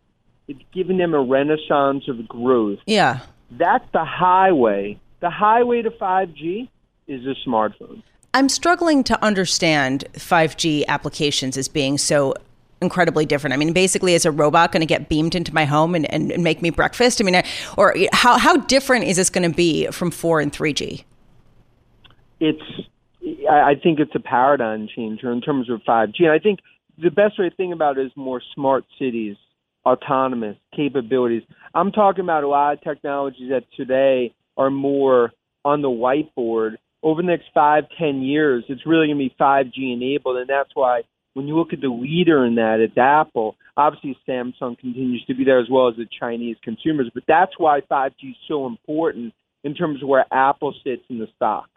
it's 0.49 0.61
giving 0.73 0.99
them 0.99 1.15
a 1.15 1.23
renaissance 1.23 2.09
of 2.09 2.27
growth. 2.29 2.79
Yeah. 2.87 3.21
That's 3.51 3.85
the 3.93 4.05
highway. 4.05 4.99
The 5.21 5.31
highway 5.31 5.83
to 5.83 5.91
5G 5.91 6.69
is 7.07 7.23
a 7.27 7.49
smartphone. 7.49 8.03
I'm 8.35 8.49
struggling 8.49 9.05
to 9.05 9.25
understand 9.25 10.05
5G 10.15 10.87
applications 10.87 11.57
as 11.57 11.69
being 11.69 11.99
so 11.99 12.35
incredibly 12.81 13.27
different. 13.27 13.55
I 13.55 13.57
mean, 13.59 13.73
basically, 13.73 14.15
is 14.15 14.25
a 14.25 14.31
robot 14.31 14.73
going 14.73 14.81
to 14.81 14.87
get 14.87 15.09
beamed 15.09 15.35
into 15.35 15.55
my 15.55 15.65
home 15.65 15.95
and, 15.95 16.13
and, 16.13 16.33
and 16.33 16.43
make 16.43 16.63
me 16.63 16.71
breakfast? 16.71 17.21
I 17.21 17.25
mean, 17.25 17.43
or 17.77 17.95
how, 18.13 18.39
how 18.39 18.57
different 18.57 19.05
is 19.05 19.17
this 19.17 19.31
going 19.31 19.49
to 19.49 19.55
be 19.55 19.87
from 19.89 20.11
4 20.11 20.41
and 20.41 20.53
3G? 20.53 21.05
It's, 22.41 22.63
I 23.49 23.75
think 23.81 24.01
it's 24.01 24.15
a 24.15 24.21
paradigm 24.21 24.89
changer 24.95 25.31
in 25.31 25.41
terms 25.41 25.71
of 25.71 25.81
5G. 25.83 26.23
And 26.23 26.33
I 26.33 26.39
think 26.39 26.61
the 26.99 27.11
best 27.11 27.39
way 27.39 27.49
to 27.49 27.55
think 27.55 27.73
about 27.73 27.99
it 27.99 28.07
is 28.07 28.13
more 28.17 28.43
smart 28.55 28.85
cities 28.99 29.37
autonomous 29.85 30.57
capabilities. 30.75 31.43
I'm 31.75 31.93
talking 31.93 32.25
about 32.25 32.45
a 32.45 32.49
lot 32.49 32.75
of 32.75 32.83
technologies 32.83 33.51
that 33.51 33.65
today 33.77 34.35
are 34.57 34.71
more 34.71 35.33
on 35.65 35.83
the 35.83 35.89
whiteboard. 35.89 36.77
Over 37.03 37.23
the 37.23 37.29
next 37.29 37.47
five, 37.53 37.85
ten 37.99 38.23
years, 38.23 38.65
it's 38.69 38.87
really 38.87 39.09
going 39.09 39.19
to 39.19 39.29
be 39.29 39.35
5G 39.41 39.93
enabled, 39.93 40.37
and 40.37 40.49
that's 40.49 40.71
why 40.75 41.03
when 41.35 41.49
you 41.49 41.57
look 41.57 41.73
at 41.73 41.81
the 41.81 41.89
leader 41.89 42.45
in 42.45 42.57
that, 42.57 42.79
it's 42.81 42.97
Apple. 42.99 43.57
Obviously, 43.77 44.17
Samsung 44.29 44.79
continues 44.79 45.25
to 45.27 45.35
be 45.35 45.45
there 45.45 45.59
as 45.59 45.69
well 45.71 45.89
as 45.89 45.97
the 45.97 46.07
Chinese 46.21 46.57
consumers, 46.63 47.11
but 47.13 47.25
that's 47.27 47.53
why 47.59 47.81
5G 47.81 48.31
is 48.31 48.37
so 48.47 48.67
important 48.67 49.33
in 49.65 49.75
terms 49.75 50.03
of 50.03 50.09
where 50.09 50.27
Apple 50.31 50.75
sits 50.85 51.03
in 51.09 51.19
the 51.19 51.29
stock. 51.37 51.69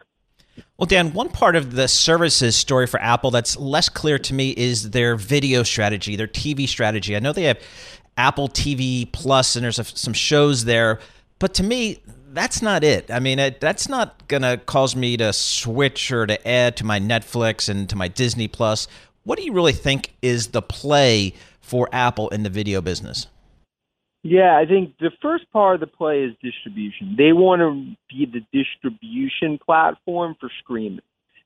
Well, 0.78 0.86
Dan, 0.86 1.12
one 1.12 1.30
part 1.30 1.56
of 1.56 1.72
the 1.74 1.88
services 1.88 2.54
story 2.54 2.86
for 2.86 3.00
Apple 3.00 3.30
that's 3.30 3.56
less 3.56 3.88
clear 3.88 4.18
to 4.18 4.34
me 4.34 4.50
is 4.50 4.90
their 4.90 5.16
video 5.16 5.62
strategy, 5.62 6.16
their 6.16 6.26
TV 6.26 6.68
strategy. 6.68 7.16
I 7.16 7.18
know 7.18 7.32
they 7.32 7.44
have 7.44 7.60
Apple 8.16 8.48
TV 8.48 9.10
Plus 9.10 9.56
and 9.56 9.64
there's 9.64 9.80
some 9.98 10.12
shows 10.12 10.64
there, 10.64 11.00
but 11.38 11.54
to 11.54 11.62
me, 11.62 12.02
that's 12.32 12.60
not 12.60 12.84
it. 12.84 13.10
I 13.10 13.18
mean, 13.20 13.38
it, 13.38 13.60
that's 13.60 13.88
not 13.88 14.28
going 14.28 14.42
to 14.42 14.58
cause 14.66 14.94
me 14.94 15.16
to 15.16 15.32
switch 15.32 16.12
or 16.12 16.26
to 16.26 16.46
add 16.46 16.76
to 16.76 16.84
my 16.84 17.00
Netflix 17.00 17.68
and 17.68 17.88
to 17.88 17.96
my 17.96 18.08
Disney 18.08 18.46
Plus. 18.46 18.88
What 19.24 19.38
do 19.38 19.44
you 19.44 19.52
really 19.52 19.72
think 19.72 20.14
is 20.20 20.48
the 20.48 20.62
play 20.62 21.32
for 21.60 21.88
Apple 21.92 22.28
in 22.28 22.42
the 22.42 22.50
video 22.50 22.80
business? 22.82 23.26
Yeah, 24.22 24.58
I 24.60 24.66
think 24.66 24.94
the 24.98 25.12
first 25.22 25.44
part 25.52 25.74
of 25.74 25.80
the 25.80 25.86
play 25.86 26.24
is 26.24 26.32
distribution. 26.42 27.14
They 27.16 27.32
want 27.32 27.60
to 27.60 27.96
be 28.12 28.26
the 28.26 28.40
distribution 28.52 29.58
platform 29.64 30.36
for 30.40 30.50
streaming. 30.62 31.00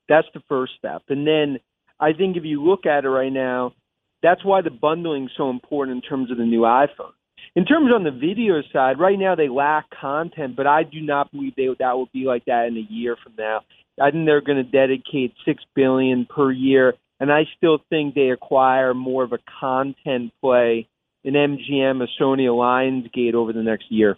That's 0.08 0.26
the 0.32 0.40
first 0.48 0.72
step. 0.78 1.02
And 1.08 1.26
then 1.26 1.58
I 2.00 2.12
think 2.12 2.36
if 2.36 2.44
you 2.44 2.64
look 2.64 2.86
at 2.86 3.04
it 3.04 3.08
right 3.08 3.32
now, 3.32 3.74
that's 4.22 4.44
why 4.44 4.62
the 4.62 4.70
bundling 4.70 5.24
is 5.24 5.30
so 5.36 5.50
important 5.50 6.02
in 6.02 6.08
terms 6.08 6.30
of 6.30 6.38
the 6.38 6.44
new 6.44 6.62
iPhone. 6.62 7.12
In 7.56 7.64
terms 7.64 7.90
on 7.94 8.04
the 8.04 8.10
video 8.10 8.62
side, 8.72 8.98
right 8.98 9.18
now 9.18 9.34
they 9.34 9.48
lack 9.48 9.86
content, 9.90 10.56
but 10.56 10.66
I 10.66 10.82
do 10.82 11.00
not 11.00 11.32
believe 11.32 11.54
they 11.56 11.68
that 11.78 11.96
will 11.96 12.08
be 12.12 12.24
like 12.24 12.44
that 12.46 12.66
in 12.66 12.76
a 12.76 12.92
year 12.92 13.16
from 13.22 13.34
now. 13.36 13.60
I 14.00 14.10
think 14.10 14.24
they're 14.26 14.40
going 14.40 14.64
to 14.64 14.70
dedicate 14.70 15.34
six 15.44 15.62
billion 15.74 16.26
per 16.26 16.52
year, 16.52 16.94
and 17.18 17.32
I 17.32 17.42
still 17.56 17.78
think 17.90 18.14
they 18.14 18.30
acquire 18.30 18.94
more 18.94 19.24
of 19.24 19.32
a 19.32 19.38
content 19.60 20.32
play 20.40 20.88
in 21.24 21.34
MGM, 21.34 22.02
a 22.02 22.22
Sony 22.22 22.46
a 22.46 22.52
Lionsgate 22.52 23.34
over 23.34 23.52
the 23.52 23.62
next 23.62 23.90
year. 23.90 24.16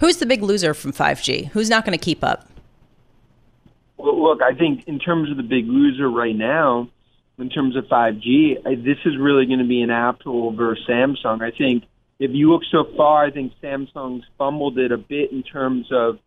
Who's 0.00 0.18
the 0.18 0.26
big 0.26 0.42
loser 0.42 0.74
from 0.74 0.92
5G? 0.92 1.48
Who's 1.48 1.70
not 1.70 1.84
going 1.84 1.96
to 1.96 2.04
keep 2.04 2.22
up? 2.22 2.48
Well, 3.96 4.22
look, 4.22 4.40
I 4.42 4.54
think 4.54 4.86
in 4.86 4.98
terms 4.98 5.30
of 5.30 5.36
the 5.36 5.42
big 5.42 5.66
loser 5.66 6.08
right 6.08 6.36
now, 6.36 6.88
in 7.38 7.50
terms 7.50 7.76
of 7.76 7.84
5G, 7.84 8.66
I, 8.66 8.74
this 8.76 8.98
is 9.04 9.16
really 9.18 9.46
going 9.46 9.58
to 9.58 9.66
be 9.66 9.82
an 9.82 9.90
Apple 9.90 10.52
versus 10.52 10.84
Samsung. 10.88 11.42
I 11.42 11.56
think 11.56 11.84
if 12.18 12.32
you 12.32 12.50
look 12.50 12.62
so 12.70 12.84
far, 12.96 13.24
I 13.24 13.30
think 13.30 13.52
Samsung's 13.62 14.24
fumbled 14.36 14.78
it 14.78 14.92
a 14.92 14.98
bit 14.98 15.32
in 15.32 15.42
terms 15.42 15.86
of 15.92 16.18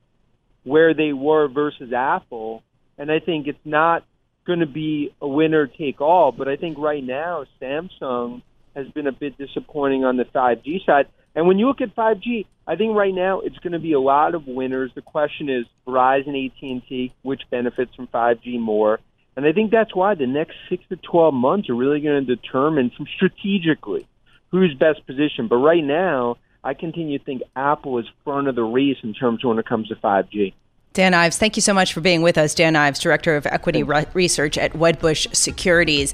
where 0.63 0.93
they 0.93 1.11
were 1.13 1.47
versus 1.47 1.91
Apple. 1.93 2.63
And 2.97 3.11
I 3.11 3.19
think 3.19 3.47
it's 3.47 3.65
not 3.65 4.05
going 4.45 4.59
to 4.59 4.65
be 4.65 5.13
a 5.21 5.27
winner 5.27 5.67
take 5.67 6.01
all, 6.01 6.31
but 6.31 6.47
I 6.47 6.55
think 6.55 6.77
right 6.77 7.03
now 7.03 7.45
Samsung 7.61 8.41
has 8.75 8.87
been 8.89 9.07
a 9.07 9.11
bit 9.11 9.37
disappointing 9.37 10.05
on 10.05 10.17
the 10.17 10.25
5G 10.25 10.85
side. 10.85 11.07
And 11.35 11.47
when 11.47 11.59
you 11.59 11.67
look 11.67 11.81
at 11.81 11.95
5G, 11.95 12.45
I 12.67 12.75
think 12.75 12.95
right 12.95 13.13
now 13.13 13.39
it's 13.39 13.57
going 13.59 13.73
to 13.73 13.79
be 13.79 13.93
a 13.93 13.99
lot 13.99 14.35
of 14.35 14.47
winners. 14.47 14.91
The 14.93 15.01
question 15.01 15.49
is 15.49 15.65
Verizon, 15.87 16.45
AT&T, 16.45 17.13
which 17.21 17.41
benefits 17.49 17.95
from 17.95 18.07
5G 18.07 18.59
more. 18.59 18.99
And 19.35 19.45
I 19.45 19.53
think 19.53 19.71
that's 19.71 19.95
why 19.95 20.15
the 20.15 20.27
next 20.27 20.55
six 20.69 20.83
to 20.89 20.97
12 20.97 21.33
months 21.33 21.69
are 21.69 21.75
really 21.75 22.01
going 22.01 22.25
to 22.25 22.35
determine 22.35 22.91
from 22.95 23.07
strategically 23.15 24.07
who's 24.49 24.73
best 24.73 25.05
positioned. 25.07 25.49
But 25.49 25.57
right 25.57 25.83
now, 25.83 26.37
I 26.63 26.73
continue 26.73 27.17
to 27.17 27.23
think 27.23 27.41
Apple 27.55 27.97
is 27.97 28.05
front 28.23 28.47
of 28.47 28.55
the 28.55 28.63
race 28.63 28.97
in 29.03 29.13
terms 29.13 29.43
of 29.43 29.49
when 29.49 29.59
it 29.59 29.65
comes 29.65 29.87
to 29.87 29.95
5G. 29.95 30.53
Dan 30.93 31.13
Ives, 31.13 31.37
thank 31.37 31.55
you 31.55 31.61
so 31.61 31.73
much 31.73 31.93
for 31.93 32.01
being 32.01 32.21
with 32.21 32.37
us. 32.37 32.53
Dan 32.53 32.75
Ives, 32.75 32.99
Director 32.99 33.37
of 33.37 33.45
Equity 33.45 33.81
Re- 33.81 34.05
Research 34.13 34.57
at 34.57 34.73
Wedbush 34.73 35.33
Securities. 35.33 36.13